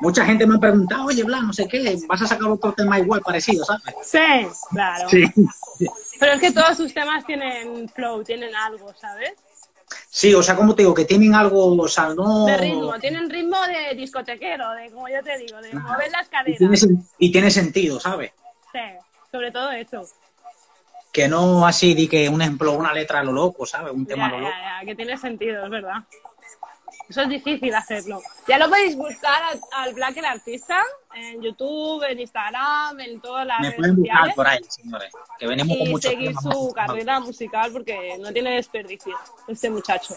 Mucha 0.00 0.24
gente 0.24 0.46
me 0.46 0.56
ha 0.56 0.60
preguntado, 0.60 1.06
oye, 1.06 1.24
Blas, 1.24 1.42
no 1.42 1.52
sé 1.52 1.66
qué, 1.66 1.96
vas 2.06 2.22
a 2.22 2.26
sacar 2.26 2.48
otro 2.48 2.72
tema 2.72 2.98
igual 2.98 3.20
parecido, 3.20 3.64
¿sabes? 3.64 3.94
Sí, 4.04 4.18
claro. 4.70 5.08
Sí. 5.08 5.24
Pero 6.20 6.32
es 6.32 6.40
que 6.40 6.52
todos 6.52 6.76
sus 6.76 6.94
temas 6.94 7.24
tienen 7.26 7.88
flow, 7.88 8.22
tienen 8.22 8.54
algo, 8.54 8.92
¿sabes? 9.00 9.32
Sí, 10.08 10.34
o 10.34 10.42
sea, 10.42 10.54
como 10.54 10.74
te 10.74 10.82
digo, 10.82 10.94
que 10.94 11.04
tienen 11.04 11.34
algo, 11.34 11.74
o 11.76 11.88
sea, 11.88 12.10
no... 12.14 12.44
De 12.46 12.56
ritmo, 12.58 12.98
tienen 13.00 13.28
ritmo 13.30 13.56
de 13.66 13.94
discotequero, 13.96 14.70
de 14.72 14.90
como 14.90 15.08
yo 15.08 15.22
te 15.22 15.36
digo, 15.38 15.60
de 15.60 15.72
mover 15.74 16.10
las 16.12 16.26
Y 16.26 16.30
caderas. 16.30 16.58
tiene, 16.58 17.02
y 17.18 17.32
tiene 17.32 17.50
sentido, 17.50 17.98
¿sabes? 17.98 18.32
Sí, 18.72 18.78
sobre 19.32 19.50
todo 19.50 19.70
eso. 19.72 20.04
Que 21.10 21.26
no 21.26 21.66
así 21.66 21.94
di 21.94 22.06
que 22.06 22.28
un 22.28 22.42
ejemplo, 22.42 22.72
una 22.74 22.92
letra 22.92 23.20
a 23.20 23.24
lo 23.24 23.32
loco, 23.32 23.64
¿sabes? 23.66 23.92
Un 23.92 24.04
tema 24.06 24.24
Ya, 24.24 24.26
a 24.28 24.30
lo 24.30 24.38
loco. 24.40 24.52
ya, 24.52 24.80
ya, 24.80 24.86
que 24.86 24.94
tiene 24.94 25.16
sentido, 25.16 25.64
es 25.64 25.70
verdad. 25.70 25.94
Eso 27.08 27.22
es 27.22 27.28
difícil 27.30 27.74
hacerlo. 27.74 28.20
Ya 28.46 28.58
lo 28.58 28.68
podéis 28.68 28.94
buscar 28.96 29.42
al, 29.42 29.60
al 29.72 29.94
Black 29.94 30.18
el 30.18 30.24
Artista 30.26 30.82
en 31.14 31.40
YouTube, 31.40 32.02
en 32.04 32.20
Instagram, 32.20 33.00
en 33.00 33.20
todas 33.20 33.46
las 33.46 33.60
Me 33.60 33.66
redes 33.70 33.76
pueden 33.78 33.96
buscar 33.96 34.16
sociales. 34.16 34.36
por 34.36 34.46
ahí, 34.46 34.64
señores. 34.68 35.12
Que 35.38 35.46
venimos 35.46 35.76
con 35.78 35.88
y 35.88 36.02
seguir 36.02 36.34
su 36.34 36.72
más. 36.76 36.86
carrera 36.86 37.20
musical 37.20 37.72
porque 37.72 38.18
no 38.18 38.32
tiene 38.32 38.56
desperdicio 38.56 39.16
este 39.48 39.70
muchacho. 39.70 40.16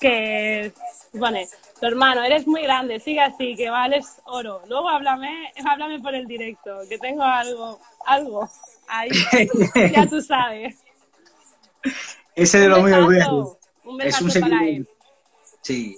Que 0.00 0.72
pone, 1.18 1.48
tu 1.80 1.86
hermano, 1.86 2.22
eres 2.22 2.46
muy 2.46 2.62
grande, 2.62 3.00
sigue 3.00 3.20
así, 3.20 3.56
que 3.56 3.70
vales 3.70 4.20
oro. 4.24 4.62
Luego 4.68 4.88
háblame, 4.88 5.52
háblame 5.68 6.00
por 6.00 6.14
el 6.14 6.26
directo, 6.26 6.80
que 6.88 6.98
tengo 6.98 7.22
algo, 7.22 7.80
algo 8.04 8.48
ahí, 8.88 9.10
ya 9.92 10.06
tú 10.06 10.20
sabes. 10.20 10.76
Ese 12.36 12.58
de 12.58 12.68
lo 12.68 12.80
un 12.80 12.84
mío, 12.84 13.06
besazo, 13.06 13.08
viejo. 13.08 13.58
un 13.84 14.02
Es 14.02 14.20
un 14.20 14.40
para 14.42 14.64
él. 14.66 14.88
Sí. 15.62 15.96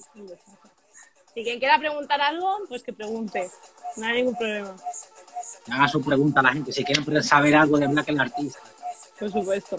Y 1.34 1.44
quien 1.44 1.58
quiera 1.58 1.78
preguntar 1.78 2.20
algo, 2.20 2.58
pues 2.68 2.82
que 2.84 2.92
pregunte. 2.92 3.50
No 3.96 4.06
hay 4.06 4.18
ningún 4.18 4.36
problema, 4.36 4.76
Haga 5.70 5.88
su 5.88 6.00
pregunta 6.00 6.40
a 6.40 6.44
la 6.44 6.52
gente 6.52 6.72
si 6.72 6.84
quieren 6.84 7.22
saber 7.22 7.56
algo 7.56 7.78
de 7.78 7.88
Black 7.88 8.08
el 8.08 8.20
artista. 8.20 8.60
por 9.18 9.30
supuesto. 9.30 9.78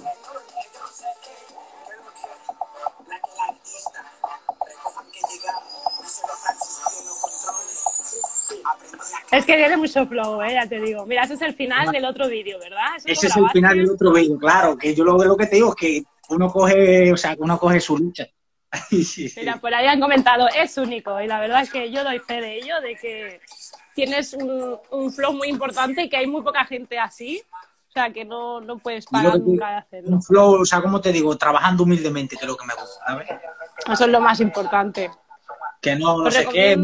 Es 9.32 9.46
que 9.46 9.56
tiene 9.56 9.78
mucho 9.78 10.06
flow, 10.08 10.42
eh, 10.42 10.54
ya 10.54 10.68
te 10.68 10.80
digo. 10.82 11.06
Mira, 11.06 11.24
ese 11.24 11.36
es 11.36 11.42
el 11.42 11.54
final 11.54 11.92
del 11.92 12.04
otro 12.04 12.28
vídeo, 12.28 12.60
¿verdad? 12.60 12.96
Eso 12.98 13.08
Ese 13.08 13.28
es 13.28 13.38
el 13.38 13.50
final 13.52 13.78
del 13.78 13.92
otro 13.92 14.12
vídeo, 14.12 14.38
claro, 14.38 14.78
que 14.78 14.94
yo 14.94 15.04
lo, 15.04 15.18
lo 15.24 15.38
que 15.38 15.46
te 15.46 15.56
digo 15.56 15.70
es 15.70 15.76
que 15.76 16.04
uno 16.30 16.52
coge, 16.52 17.12
o 17.12 17.18
sea, 17.18 17.36
uno 17.40 17.58
coge 17.60 17.80
su 17.80 17.98
lucha. 17.98 18.28
Mira, 19.36 19.58
por 19.60 19.74
ahí 19.74 19.88
han 19.88 20.00
comentado, 20.00 20.48
es 20.56 20.78
único. 20.78 21.20
Y 21.22 21.28
la 21.28 21.40
verdad 21.40 21.62
es 21.62 21.72
que 21.72 21.92
yo 21.92 22.04
doy 22.04 22.20
fe 22.20 22.40
de 22.42 22.58
ello, 22.58 22.80
de 22.82 22.96
que 22.96 23.42
tienes 23.96 24.34
un, 24.34 24.78
un 24.92 25.12
flow 25.12 25.34
muy 25.34 25.48
importante 25.50 26.04
y 26.04 26.10
que 26.10 26.18
hay 26.18 26.28
muy 26.28 26.42
poca 26.44 26.64
gente 26.66 27.00
así. 27.00 27.42
O 27.88 27.92
sea, 27.92 28.14
que 28.14 28.24
no, 28.24 28.62
no 28.62 28.78
puedes 28.78 29.08
parar 29.08 29.34
que 29.34 29.40
nunca 29.40 29.72
de 29.72 29.76
hacerlo. 29.78 30.10
un 30.12 30.22
flow, 30.22 30.62
o 30.62 30.66
sea, 30.66 30.80
como 30.82 31.02
te 31.02 31.12
digo, 31.12 31.36
trabajando 31.38 31.84
humildemente, 31.84 32.36
que 32.38 32.44
es 32.46 32.48
lo 32.48 32.56
que 32.56 32.68
me 32.68 32.76
gusta, 32.76 33.06
¿sabes? 33.08 33.28
Eso 33.92 34.06
es 34.06 34.12
lo 34.12 34.22
más 34.22 34.40
importante. 34.40 35.10
Que 35.82 35.96
no, 35.96 36.22
no 36.22 36.30
sé 36.30 36.48
qué. 36.48 36.78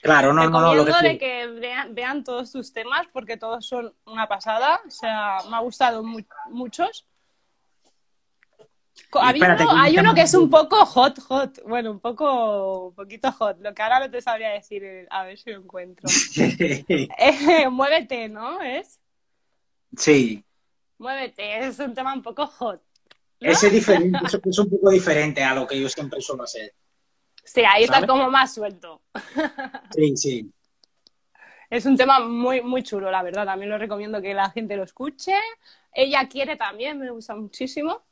Claro, 0.00 0.34
no, 0.34 0.48
no, 0.50 0.60
no, 0.60 0.74
lo 0.74 0.84
que 0.84 0.92
de 0.92 1.10
sí. 1.12 1.18
que 1.18 1.46
vean, 1.46 1.94
vean 1.94 2.24
todos 2.24 2.52
tus 2.52 2.74
temas 2.74 3.06
porque 3.10 3.38
todos 3.38 3.66
son 3.66 3.92
una 4.04 4.28
pasada. 4.28 4.80
O 4.86 4.90
sea, 4.90 5.38
me 5.48 5.56
ha 5.56 5.60
gustado 5.60 6.02
mu- 6.04 6.20
muchos. 6.50 7.06
Hay 9.20 9.34
espérate, 9.34 9.62
uno, 9.62 9.70
que 9.70 9.76
un 9.76 9.82
hay 9.82 9.92
uno 9.92 10.02
tema- 10.02 10.14
que 10.14 10.20
es 10.22 10.34
un 10.34 10.50
poco 10.50 10.84
hot, 10.86 11.18
hot. 11.20 11.62
Bueno, 11.66 11.90
un 11.90 12.00
poco, 12.00 12.88
un 12.88 12.94
poquito 12.94 13.30
hot. 13.32 13.58
Lo 13.60 13.74
que 13.74 13.82
ahora 13.82 14.00
no 14.00 14.10
te 14.10 14.20
sabría 14.22 14.50
decir, 14.50 14.82
eh, 14.84 15.06
a 15.10 15.24
ver 15.24 15.38
si 15.38 15.50
lo 15.50 15.58
encuentro. 15.58 16.08
Eh, 16.38 17.68
muévete, 17.70 18.28
¿no? 18.28 18.60
¿Es? 18.62 19.00
sí. 19.96 20.44
Muévete, 20.98 21.58
es 21.66 21.78
un 21.80 21.92
tema 21.94 22.14
un 22.14 22.22
poco 22.22 22.46
hot. 22.46 22.80
¿no? 23.40 23.50
Ese 23.50 23.66
es 23.66 23.72
diferente, 23.72 24.18
es 24.50 24.58
un 24.58 24.70
poco 24.70 24.90
diferente 24.90 25.42
a 25.42 25.54
lo 25.54 25.66
que 25.66 25.80
yo 25.80 25.88
siempre 25.88 26.20
suelo 26.20 26.44
hacer. 26.44 26.72
Sí, 27.42 27.62
ahí 27.68 27.84
está 27.84 28.06
como 28.06 28.30
más 28.30 28.54
suelto. 28.54 29.02
Sí, 29.94 30.16
sí. 30.16 30.50
Es 31.70 31.86
un 31.86 31.96
tema 31.96 32.20
muy, 32.20 32.60
muy 32.60 32.84
chulo, 32.84 33.10
la 33.10 33.22
verdad. 33.22 33.44
También 33.46 33.70
lo 33.70 33.78
recomiendo 33.78 34.22
que 34.22 34.32
la 34.32 34.48
gente 34.50 34.76
lo 34.76 34.84
escuche. 34.84 35.34
Ella 35.92 36.28
quiere 36.28 36.54
también, 36.56 36.98
me 37.00 37.10
gusta 37.10 37.34
muchísimo. 37.34 38.02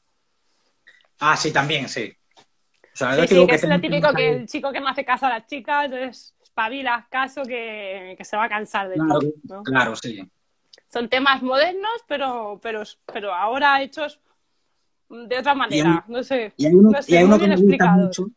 Ah, 1.20 1.36
sí, 1.36 1.52
también, 1.52 1.88
sí. 1.88 2.12
O 2.36 2.96
sea, 2.96 3.14
Sí, 3.14 3.26
sí, 3.28 3.46
que 3.46 3.54
es 3.54 3.64
lo 3.68 3.80
típico 3.80 4.12
que 4.12 4.30
el 4.30 4.46
chico 4.46 4.72
que 4.72 4.80
no 4.80 4.88
hace 4.88 5.04
caso 5.04 5.26
a 5.26 5.30
las 5.30 5.46
chicas, 5.46 5.86
entonces 5.86 6.34
espabila, 6.42 7.06
caso 7.10 7.42
que, 7.42 8.14
que 8.18 8.24
se 8.24 8.36
va 8.36 8.44
a 8.44 8.48
cansar 8.48 8.88
de 8.88 8.96
Claro, 8.96 9.18
ti, 9.20 9.34
¿no? 9.48 9.62
claro, 9.62 9.96
sí. 9.96 10.30
Son 10.92 11.08
temas 11.08 11.42
modernos, 11.42 11.90
pero, 12.06 12.60
pero, 12.62 12.82
pero 13.06 13.34
ahora 13.34 13.82
hechos 13.82 14.20
de 15.08 15.38
otra 15.38 15.54
manera. 15.54 16.04
No 16.08 16.22
sé. 16.22 16.52
Y 16.56 16.66
hay 16.66 16.74
uno, 16.74 16.90
no 16.90 16.98
y 16.98 17.02
sé, 17.02 17.16
hay 17.18 17.24
uno 17.24 17.38
muy 17.38 17.40
que 17.40 17.46
bien 17.46 17.50
me 17.50 17.56
gusta 17.56 17.84
explicados. 17.84 18.18
mucho. 18.18 18.32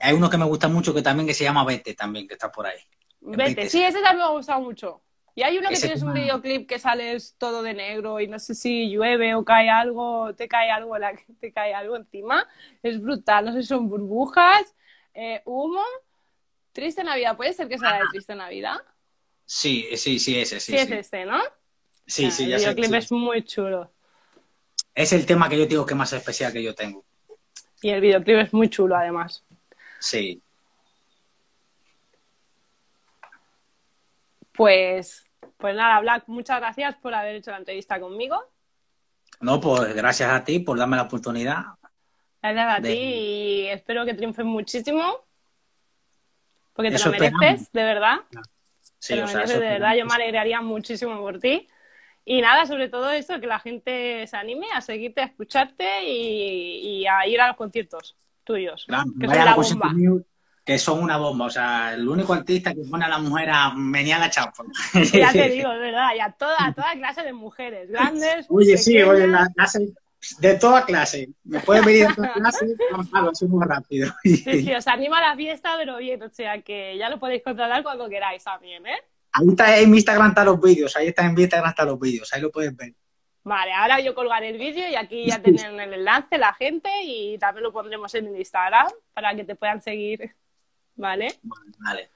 Hay 0.00 0.14
uno 0.14 0.30
que 0.30 0.38
me 0.38 0.44
gusta 0.46 0.68
mucho 0.68 0.94
que 0.94 1.02
también 1.02 1.26
que 1.26 1.34
se 1.34 1.44
llama 1.44 1.64
Vete 1.64 1.94
también, 1.94 2.26
que 2.26 2.34
está 2.34 2.50
por 2.50 2.66
ahí. 2.66 2.78
Vete, 3.20 3.54
Vete, 3.54 3.68
sí, 3.68 3.82
ese 3.82 4.00
también 4.00 4.18
me 4.18 4.24
ha 4.24 4.28
gustado 4.30 4.60
mucho. 4.60 5.02
Y 5.40 5.42
hay 5.42 5.56
uno 5.56 5.70
que 5.70 5.76
tienes 5.76 6.02
un 6.02 6.12
videoclip 6.12 6.68
que 6.68 6.78
sales 6.78 7.34
todo 7.38 7.62
de 7.62 7.72
negro 7.72 8.20
y 8.20 8.28
no 8.28 8.38
sé 8.38 8.54
si 8.54 8.90
llueve 8.90 9.34
o 9.34 9.42
cae 9.42 9.70
algo, 9.70 10.34
te 10.34 10.46
cae 10.48 10.70
algo, 10.70 10.98
la- 10.98 11.14
te 11.40 11.50
cae 11.50 11.72
algo 11.72 11.96
encima. 11.96 12.46
Es 12.82 13.00
brutal, 13.00 13.46
no 13.46 13.52
sé 13.54 13.62
si 13.62 13.68
son 13.68 13.88
burbujas, 13.88 14.76
eh, 15.14 15.40
humo. 15.46 15.80
Triste 16.72 17.02
Navidad, 17.04 17.38
¿puede 17.38 17.54
ser 17.54 17.68
que 17.68 17.78
sea 17.78 18.02
de 18.02 18.08
Triste 18.10 18.34
Navidad? 18.34 18.82
Sí, 19.46 19.88
sí, 19.96 20.18
sí, 20.18 20.38
ese, 20.38 20.60
sí. 20.60 20.72
Sí, 20.72 20.76
es 20.78 20.90
este, 20.90 21.24
¿no? 21.24 21.40
Sí, 22.06 22.26
Ah, 22.26 22.30
sí, 22.30 22.42
el 22.44 22.50
ya 22.50 22.58
sé. 22.58 22.64
videoclip 22.74 22.90
sí. 22.90 22.96
es 22.98 23.12
muy 23.12 23.42
chulo. 23.42 23.90
Es 24.94 25.14
el 25.14 25.24
tema 25.24 25.48
que 25.48 25.56
yo 25.58 25.64
digo 25.64 25.86
que 25.86 25.94
más 25.94 26.12
especial 26.12 26.52
que 26.52 26.62
yo 26.62 26.74
tengo. 26.74 27.02
Y 27.80 27.88
el 27.88 28.02
videoclip 28.02 28.40
es 28.40 28.52
muy 28.52 28.68
chulo, 28.68 28.94
además. 28.94 29.42
Sí. 30.00 30.42
Pues 34.52 35.24
Pues 35.60 35.76
nada, 35.76 36.00
Black, 36.00 36.24
muchas 36.26 36.58
gracias 36.58 36.96
por 36.96 37.14
haber 37.14 37.36
hecho 37.36 37.50
la 37.50 37.58
entrevista 37.58 38.00
conmigo. 38.00 38.42
No, 39.40 39.60
pues 39.60 39.94
gracias 39.94 40.30
a 40.30 40.42
ti 40.42 40.60
por 40.60 40.78
darme 40.78 40.96
la 40.96 41.02
oportunidad. 41.02 41.64
Gracias 42.42 42.78
a 42.78 42.80
De- 42.80 42.94
ti 42.94 42.98
y 42.98 43.66
espero 43.66 44.06
que 44.06 44.14
triunfen 44.14 44.46
muchísimo. 44.46 45.02
Porque 46.72 46.90
te 46.90 46.96
Eso 46.96 47.06
lo 47.08 47.12
mereces, 47.12 47.34
esperamos. 47.40 47.72
de 47.72 47.82
verdad. 47.84 48.16
Sí, 48.98 49.14
te 49.14 49.22
o 49.22 49.26
mereces, 49.26 49.60
de 49.60 49.68
verdad. 49.68 49.94
Yo 49.96 50.06
me 50.06 50.14
alegraría 50.14 50.62
muchísimo 50.62 51.18
por 51.20 51.38
ti. 51.38 51.68
Y 52.24 52.40
nada, 52.40 52.64
sobre 52.64 52.88
todo 52.88 53.10
eso, 53.10 53.38
que 53.40 53.46
la 53.46 53.58
gente 53.58 54.26
se 54.26 54.36
anime 54.36 54.66
a 54.72 54.80
seguirte, 54.80 55.20
a 55.20 55.24
escucharte 55.24 56.04
y, 56.04 57.00
y 57.02 57.06
a 57.06 57.26
ir 57.26 57.40
a 57.40 57.48
los 57.48 57.56
conciertos 57.56 58.16
tuyos. 58.44 58.84
Claro, 58.86 59.04
que 59.18 59.26
son 59.26 59.28
vaya 59.28 59.44
la 59.44 59.52
a 59.52 59.56
los 59.56 59.70
bomba. 59.72 59.88
conciertos 59.88 60.26
que 60.64 60.78
son 60.78 61.02
una 61.02 61.16
bomba. 61.16 61.46
O 61.46 61.50
sea, 61.50 61.94
el 61.94 62.08
único 62.08 62.32
artista 62.32 62.74
que 62.74 62.82
pone 62.90 63.04
a 63.04 63.08
la 63.08 63.18
mujer 63.18 63.50
a 63.50 63.74
menear 63.74 64.20
la 64.20 64.30
chapa. 64.30 64.64
Ya 65.12 65.32
te 65.32 65.48
digo, 65.50 65.70
de 65.70 65.78
verdad, 65.78 66.08
y 66.16 66.20
a 66.20 66.30
toda, 66.32 66.56
a 66.58 66.72
toda 66.72 66.92
clase 66.92 67.22
de 67.22 67.32
mujeres, 67.32 67.90
grandes. 67.90 68.46
Oye, 68.48 68.76
sí, 68.76 69.02
oye, 69.02 69.26
la 69.26 69.48
clase, 69.54 69.92
de 70.38 70.54
toda 70.56 70.84
clase. 70.84 71.30
Me 71.44 71.60
puedes 71.60 71.84
venir 71.84 72.08
de 72.08 72.14
toda 72.14 72.32
clase, 72.32 72.66
lo 73.12 73.30
hacemos 73.30 73.64
rápido. 73.66 74.12
Sí, 74.22 74.36
sí, 74.36 74.74
os 74.74 74.86
anima 74.86 75.18
a 75.18 75.30
la 75.30 75.36
fiesta, 75.36 75.74
pero 75.78 75.96
bien, 75.96 76.22
o 76.22 76.30
sea 76.30 76.60
que 76.62 76.96
ya 76.98 77.08
lo 77.08 77.18
podéis 77.18 77.42
contratar 77.42 77.82
cuando 77.82 78.08
queráis 78.08 78.44
también, 78.44 78.86
¿eh? 78.86 78.98
Ahí 79.32 79.48
está 79.48 79.78
en 79.78 79.90
mi 79.90 79.98
Instagram 79.98 80.30
están 80.30 80.46
los 80.46 80.60
vídeos, 80.60 80.96
ahí 80.96 81.08
está 81.08 81.24
en 81.24 81.34
mi 81.34 81.42
Instagram 81.42 81.70
están 81.70 81.86
los 81.86 82.00
vídeos, 82.00 82.32
ahí 82.32 82.40
lo 82.40 82.50
puedes 82.50 82.76
ver. 82.76 82.94
Vale, 83.42 83.72
ahora 83.72 84.00
yo 84.00 84.14
colgaré 84.14 84.50
el 84.50 84.58
vídeo 84.58 84.88
y 84.88 84.96
aquí 84.96 85.26
ya 85.26 85.40
tienen 85.40 85.80
el 85.80 85.94
enlace 85.94 86.36
la 86.36 86.52
gente 86.52 86.90
y 87.04 87.38
también 87.38 87.62
lo 87.62 87.72
pondremos 87.72 88.14
en 88.14 88.26
el 88.26 88.36
Instagram 88.36 88.88
para 89.14 89.34
que 89.34 89.44
te 89.44 89.54
puedan 89.54 89.80
seguir, 89.80 90.34
¿vale? 91.00 91.34
Vale. 91.78 92.10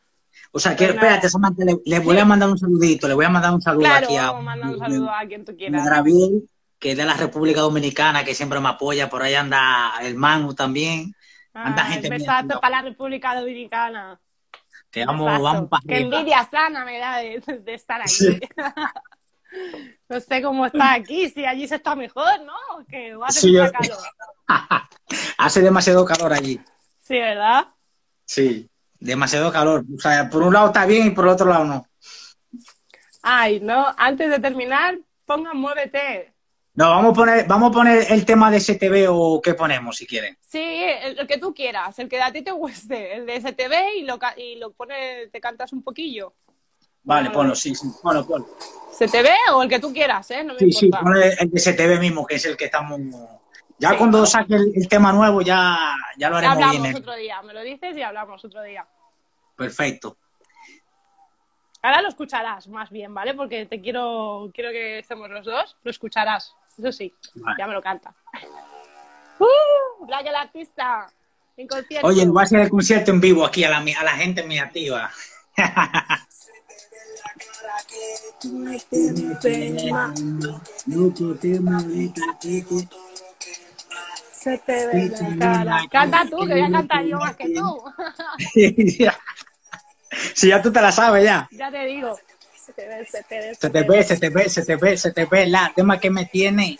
O 0.53 0.61
sea, 0.61 0.77
que 0.77 0.85
Pues 0.85 0.95
espérate, 0.97 1.29
Samantha, 1.29 1.65
le, 1.65 1.79
le 1.85 1.99
voy 1.99 2.19
a 2.19 2.25
mandar 2.25 2.49
un 2.49 2.59
saludito, 2.59 3.09
le 3.09 3.15
voy 3.15 3.25
a 3.25 3.29
mandar 3.31 3.53
un 3.53 3.61
saludo 3.63 3.85
Claro, 3.87 4.07
aquí 4.07 4.17
a, 4.17 4.27
vamos 4.31 4.41
a 4.41 4.45
mandar 4.45 4.71
un 4.71 4.79
saludo 4.79 5.11
a 5.11 5.27
quien 5.27 5.45
tú 5.45 5.53
a 5.53 5.57
quieras. 5.57 5.89
Que 6.79 6.91
es 6.93 6.97
de 6.97 7.05
la 7.05 7.15
República 7.15 7.61
Dominicana, 7.63 8.25
que 8.25 8.35
siempre 8.35 8.61
me 8.61 8.69
apoya, 8.69 9.09
por 9.09 9.23
ahí 9.23 9.35
anda 9.35 9.93
el 10.03 10.15
Manu 10.17 10.55
también. 10.55 11.15
anda 11.55 11.83
Ah, 11.83 11.87
gente 11.87 12.09
besazo 12.09 12.61
para 12.61 12.77
la 12.77 12.83
República 12.83 13.35
Dominicana. 13.35 14.21
Te 14.91 15.05
vamos, 15.05 15.27
Besazo. 15.27 15.43
vamos 15.43 15.69
para 15.71 15.83
Qué 15.89 15.99
envidia 15.99 16.49
sana 16.49 16.85
me 16.85 16.99
da 16.99 17.17
de, 17.17 17.41
de 17.65 17.75
estar 17.75 18.01
aquí. 18.01 18.11
Sí. 18.11 18.41
no 20.09 20.21
sé 20.21 20.43
cómo 20.43 20.67
está 20.67 20.95
aquí, 20.95 21.29
si 21.31 21.45
allí 21.45 21.67
se 21.67 21.77
está 21.77 21.97
mejor, 21.97 22.41
¿no? 22.45 22.85
Que 22.89 23.17
hace 23.25 23.41
Sí, 23.41 23.53
mucha 23.53 23.67
yo- 23.67 23.73
calor. 23.73 23.99
Hace 25.39 25.61
demasiado 25.63 26.05
calor 26.05 26.33
allí. 26.33 26.61
Sí, 27.01 27.15
¿verdad? 27.19 27.67
Sí, 28.25 28.69
demasiado 29.05 29.53
calor. 29.53 29.85
O 29.97 30.01
sea, 30.01 30.29
por 30.29 30.43
un 30.43 30.53
lado 30.53 30.67
está 30.69 30.87
bien 30.87 31.07
y 31.09 31.11
por 31.11 31.25
el 31.27 31.31
otro 31.33 31.47
lado 31.49 31.65
no. 31.65 31.87
Ay, 33.23 33.61
no, 33.61 33.87
antes 33.97 34.31
de 34.31 34.39
terminar, 34.39 34.99
pongan 35.25 35.57
Muévete. 35.57 36.33
No, 36.75 36.91
vamos 36.91 37.13
a 37.13 37.15
poner, 37.15 37.47
vamos 37.47 37.71
a 37.71 37.73
poner 37.73 38.07
el 38.11 38.25
tema 38.27 38.51
de 38.51 38.59
STV 38.61 39.07
o 39.09 39.41
qué 39.41 39.55
ponemos 39.55 39.97
si 39.97 40.07
quieren. 40.07 40.37
Sí, 40.43 40.59
el, 40.61 41.21
el 41.21 41.27
que 41.27 41.39
tú 41.39 41.55
quieras, 41.55 41.97
el 42.01 42.09
que 42.09 42.21
a 42.21 42.33
ti 42.33 42.43
te 42.43 42.51
guste, 42.51 43.15
el 43.15 43.27
de 43.27 43.41
STV 43.41 43.99
y 43.99 44.03
lo, 44.03 44.19
y 44.37 44.57
lo 44.57 44.73
pone, 44.73 45.29
te 45.29 45.41
cantas 45.41 45.73
un 45.73 45.83
poquillo. 45.85 46.35
Vale, 47.05 47.29
Vale. 47.29 47.31
ponlo, 47.35 47.55
sí, 47.55 47.75
sí, 47.77 47.87
ponlo, 48.03 48.27
ponlo. 48.27 48.49
STV 48.93 49.29
o 49.55 49.63
el 49.63 49.69
que 49.69 49.79
tú 49.79 49.93
quieras, 49.93 50.29
¿eh? 50.33 50.43
No 50.43 50.55
me 50.55 50.59
Sí, 50.59 50.73
sí, 50.73 50.87
importa. 50.87 51.05
ponle 51.05 51.33
el 51.39 51.51
de 51.51 51.61
STV 51.61 52.01
mismo, 52.01 52.27
que 52.27 52.35
es 52.37 52.45
el 52.47 52.57
que 52.57 52.65
estamos. 52.65 53.01
Ya 53.79 53.91
Sí. 53.91 53.97
cuando 53.97 54.27
saque 54.27 54.55
el, 54.55 54.73
el 54.75 54.89
tema 54.89 55.13
nuevo, 55.13 55.43
ya, 55.43 55.95
ya 56.17 56.29
lo 56.29 56.41
Ya 56.41 56.51
haremos 56.51 56.55
hablamos 56.57 56.83
bien. 56.83 56.97
otro 56.97 57.15
día, 57.15 57.43
me 57.43 57.53
lo 57.53 57.61
dices 57.63 57.97
y 57.97 58.03
hablamos 58.03 58.45
otro 58.45 58.63
día. 58.63 58.85
Perfecto. 59.57 60.17
Ahora 61.83 62.01
lo 62.01 62.09
escucharás 62.09 62.67
más 62.69 62.91
bien, 62.91 63.13
¿vale? 63.13 63.35
Porque 63.35 63.67
te 63.67 63.81
quiero, 63.81 64.51
quiero 64.55 64.71
que 64.71 65.01
estemos 65.01 65.29
los 65.29 65.45
dos, 65.45 65.77
lo 65.83 65.91
escucharás. 65.91 66.55
Eso 66.79 66.91
sí, 66.93 67.13
Vale. 67.35 67.57
ya 67.59 67.67
me 67.67 67.75
lo 67.75 67.83
canta. 67.83 68.15
¡Uh! 69.39 70.07
Black 70.07 70.27
el 70.27 70.35
artista, 70.35 71.11
en 71.57 71.69
concierto. 71.69 72.07
Oye, 72.07 72.27
voy 72.27 72.41
a 72.41 72.45
hacer 72.45 72.61
el 72.61 72.71
concierto 72.71 73.11
en 73.11 73.21
vivo 73.21 73.45
aquí 73.45 73.65
a 73.65 73.71
la, 73.71 73.79
a 73.79 74.05
la 74.05 74.13
gente 74.13 74.43
mi 74.45 74.59
activa. 74.59 75.11
Se 84.45 84.59
te 84.59 84.87
ve 84.89 85.11
la 85.39 85.39
cara. 85.39 85.83
Canta 85.91 86.25
tú, 86.29 86.47
que 86.47 86.53
voy 86.53 86.61
a 86.61 86.71
cantar 86.71 87.03
yo 87.05 87.19
más 87.19 87.35
que 87.35 87.49
tú. 87.49 87.83
Si 90.35 90.49
ya 90.49 90.61
tú 90.61 90.71
te 90.71 90.83
la 90.83 90.93
sabes 90.93 91.25
ya. 91.25 91.49
ya 91.51 91.71
te 91.71 91.87
digo. 91.87 92.15
Se 92.55 92.73
te 92.75 92.87
ve, 92.87 93.07
se 93.07 93.23
te 93.23 93.41
ve, 93.41 93.55
Se 93.55 93.71
te 93.71 93.83
ve, 93.83 94.05
se 94.05 94.17
te 94.19 94.29
ve, 94.29 94.49
se 94.51 94.63
te 94.65 94.77
ve, 94.77 94.97
se 94.99 95.13
te 95.13 95.25
ve 95.25 95.47
la 95.47 95.73
tema 95.75 95.99
que 95.99 96.11
me 96.11 96.27
tiene. 96.27 96.79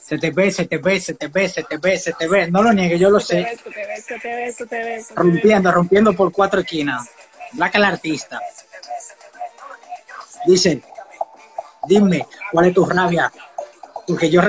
Se 0.00 0.16
te 0.16 0.30
ve, 0.30 0.52
se 0.52 0.66
te 0.66 0.78
ve, 0.78 1.00
se 1.00 1.14
te 1.14 1.26
ve, 1.26 1.48
se 1.48 1.64
te 1.64 1.76
ve, 1.76 1.98
se 1.98 2.12
te 2.12 2.28
ve. 2.28 2.50
No 2.52 2.62
lo 2.62 2.72
niegue, 2.72 3.00
yo 3.00 3.10
lo 3.10 3.18
sé. 3.18 3.42
ve, 3.42 3.56
se 3.56 3.70
te 3.70 3.86
ve, 3.86 4.00
se 4.00 4.18
te 4.18 4.32
ve, 4.32 4.52
se 4.52 4.66
te 4.66 4.84
ve, 4.84 5.02
se 5.02 5.08
te 5.08 5.14
ve. 5.14 5.22
Rompiendo, 5.22 5.72
rompiendo 5.72 6.12
por 6.12 6.30
cuatro 6.30 6.60
esquinas. 6.60 7.08
Black 7.52 7.74
el 7.74 7.84
artista. 7.84 8.40
Dice, 10.46 10.82
dime, 11.88 12.26
¿cuál 12.52 12.66
es 12.66 12.74
tu 12.74 12.86
rabia? 12.86 13.32
Porque 14.06 14.30
yo... 14.30 14.40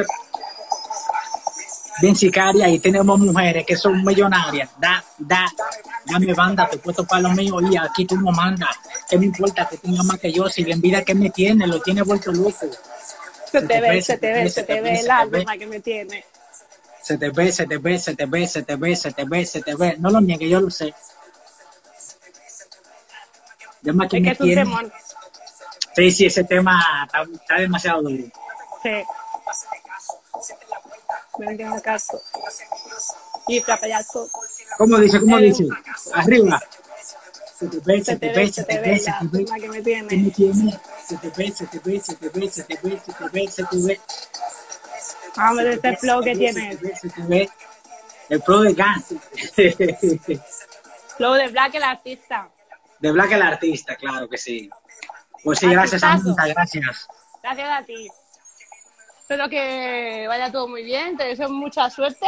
Bien 1.99 2.15
sicaria 2.15 2.69
y 2.69 2.79
tenemos 2.79 3.19
mujeres 3.19 3.65
que 3.65 3.75
son 3.75 4.03
millonarias. 4.03 4.69
Da, 4.77 5.03
da, 5.17 5.45
dame 6.05 6.33
banda, 6.33 6.69
te 6.69 6.75
he 6.75 6.79
puesto 6.79 7.03
para 7.05 7.23
lo 7.23 7.29
mío 7.31 7.59
y 7.71 7.75
aquí 7.75 8.05
tú 8.05 8.15
no 8.17 8.31
mandas. 8.31 8.75
¿Qué 9.09 9.17
me 9.17 9.25
importa 9.25 9.67
que 9.67 9.77
tenga 9.77 10.03
más 10.03 10.19
que 10.19 10.31
yo? 10.31 10.47
Si 10.47 10.63
la 10.63 10.75
envidia 10.75 11.03
que 11.03 11.15
me 11.15 11.29
tiene, 11.31 11.65
lo 11.65 11.81
tiene 11.81 12.03
vuelto 12.03 12.31
loco. 12.31 12.67
Se 13.51 13.61
te 13.61 13.81
ve, 13.81 14.01
se 14.01 14.17
te 14.17 14.31
ve, 14.31 14.49
se 14.49 14.63
te 14.63 14.81
ve 14.81 14.99
el 14.99 15.09
alma 15.09 15.57
que 15.57 15.65
me 15.65 15.79
tiene. 15.79 16.23
Se 17.01 17.17
te 17.17 17.29
ve, 17.29 17.51
se 17.51 17.65
te 17.65 17.77
ve, 17.77 17.97
se 17.97 18.15
te 18.15 18.25
ve, 18.25 18.47
se 18.47 18.61
te 18.63 18.75
ve, 18.75 18.95
se 18.95 19.11
te 19.11 19.25
ve, 19.25 19.45
se 19.45 19.61
te 19.61 19.75
ve. 19.75 19.95
No 19.97 20.11
lo 20.11 20.21
niegue, 20.21 20.49
yo 20.49 20.61
lo 20.61 20.69
sé. 20.69 20.93
Llama 23.81 24.07
que 24.07 24.17
Es 24.17 24.37
que 24.37 24.43
me 24.43 24.63
un 24.63 24.65
tiene. 24.65 24.91
Sí, 25.95 26.11
sí, 26.11 26.25
ese 26.27 26.43
tema 26.43 26.79
está, 27.05 27.23
está 27.23 27.55
demasiado 27.55 28.03
duro. 28.03 28.23
Sí. 28.83 28.89
Ven 31.37 31.57
que 31.57 31.65
me 31.65 31.81
caso. 31.81 32.21
Y 33.47 33.61
payaso. 33.61 34.29
¿Cómo 34.77 34.97
dice? 34.97 35.19
¿Cómo 35.19 35.37
dice? 35.37 35.65
Arriba. 36.13 36.61
Se 37.57 37.67
te 37.67 37.79
ve, 37.79 38.03
Se 38.03 38.15
te 38.17 38.29
ve, 38.33 38.49
se 38.51 38.63
te 38.63 38.79
ve 38.79 39.01
que 39.01 39.27
me 39.27 39.59
¿Qué 39.59 39.69
me 39.69 39.81
tiene. 39.81 40.31
tiene? 40.31 40.79
Se 41.07 41.17
te 41.17 41.29
ve, 41.29 41.51
se 41.51 41.65
te 41.65 41.79
ve, 41.79 41.99
se 41.99 42.15
te 42.15 42.29
ve, 42.29 42.51
se 42.51 42.63
te 42.63 42.77
ve, 42.83 42.99
se 42.99 43.13
te 43.13 43.29
ve, 43.29 43.47
se 43.47 43.63
te 43.63 43.77
ve. 43.77 44.01
Vamos 45.35 45.63
este 45.63 45.97
flow 45.97 46.23
que 46.23 46.35
Se 46.35 46.53
te 46.53 46.75
ve, 46.75 46.95
se 46.95 47.09
te 47.09 47.21
ve. 47.23 47.49
El 48.29 48.41
pro 48.41 48.61
de 48.61 48.73
Gans. 48.73 49.05
Flow 51.17 51.33
de 51.33 51.47
Black 51.47 51.75
el 51.75 51.83
artista. 51.83 52.49
De 52.99 53.11
Black 53.11 53.31
el 53.31 53.41
artista, 53.41 53.95
claro 53.95 54.27
que 54.29 54.37
sí. 54.37 54.69
Pues 55.43 55.59
sí, 55.59 55.67
gracias. 55.67 56.01
Samantha, 56.01 56.47
gracias. 56.47 57.07
Gracias 57.41 57.69
a 57.69 57.85
ti. 57.85 58.07
Espero 59.29 59.49
que 59.49 60.23
vaya 60.29 60.49
todo 60.49 60.69
muy 60.69 60.83
bien. 60.85 61.17
Te 61.17 61.25
deseo 61.25 61.49
mucha 61.49 61.89
suerte. 61.89 62.25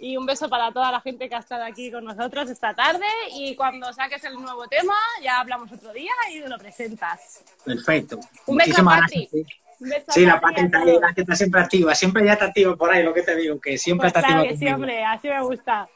Y 0.00 0.16
un 0.16 0.26
beso 0.26 0.48
para 0.48 0.72
toda 0.72 0.90
la 0.90 1.00
gente 1.00 1.28
que 1.28 1.36
ha 1.36 1.38
estado 1.38 1.62
aquí 1.62 1.92
con 1.92 2.04
nosotros 2.04 2.50
esta 2.50 2.74
tarde. 2.74 3.06
Y 3.36 3.54
cuando 3.54 3.92
saques 3.92 4.24
el 4.24 4.34
nuevo 4.34 4.66
tema, 4.66 4.94
ya 5.22 5.38
hablamos 5.38 5.70
otro 5.70 5.92
día 5.92 6.10
y 6.32 6.40
lo 6.40 6.58
presentas. 6.58 7.44
Perfecto. 7.64 8.18
Un 8.46 8.56
beso 8.56 8.80
a 8.80 8.96
gracias. 8.96 9.30
sí. 9.30 9.46
Un 9.78 9.90
beso 9.90 10.04
a 10.08 10.12
Sí, 10.12 10.26
la 10.26 10.32
a 10.32 11.14
que 11.14 11.20
está 11.20 11.36
siempre 11.36 11.60
activa. 11.60 11.94
Siempre 11.94 12.24
ya 12.24 12.32
está 12.32 12.46
activa 12.46 12.74
por 12.74 12.90
ahí, 12.90 13.04
lo 13.04 13.14
que 13.14 13.22
te 13.22 13.36
digo, 13.36 13.60
que 13.60 13.78
siempre 13.78 14.10
Pues 14.10 14.16
está 14.16 14.26
claro 14.26 14.42
activa 14.42 14.58
que 14.58 14.66
sí, 14.66 14.74
hombre, 14.74 15.04
así 15.04 15.28
me 15.28 15.40
gusta. 15.40 15.88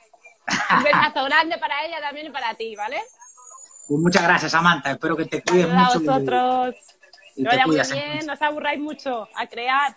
Un 0.77 0.83
besazo 0.85 1.25
grande 1.29 1.59
para 1.59 1.85
ella 1.85 1.97
también 2.01 2.29
y 2.29 2.31
para 2.31 2.55
ti, 2.55 2.77
¿vale? 2.77 3.01
Pues 3.89 4.01
muchas 4.01 4.23
gracias, 4.23 4.53
Samantha. 4.53 4.93
Espero 4.93 5.17
que 5.17 5.25
te 5.25 5.43
cuides 5.43 5.67
a 5.69 5.75
mucho. 5.75 6.01
y- 6.01 6.07
vosotros. 6.07 6.77
Y 7.37 7.45
Que 7.45 7.51
te 7.51 7.57
vaya 7.57 7.67
muy 7.67 7.77
bien, 7.77 8.27
no 8.27 8.33
os 8.33 8.43
aburráis 8.43 8.81
mucho 8.81 9.29
a 9.35 9.47
crear. 9.47 9.95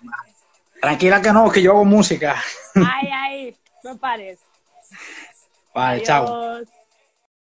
Tranquila 0.81 1.21
que 1.21 1.31
no, 1.31 1.51
que 1.51 1.61
yo 1.61 1.71
hago 1.71 1.85
música. 1.85 2.35
Ay, 2.75 3.09
ay, 3.11 3.57
no 3.83 3.97
pares. 3.97 4.39
Vale, 5.73 6.03
chao. 6.03 6.27
Adiós. 6.27 6.67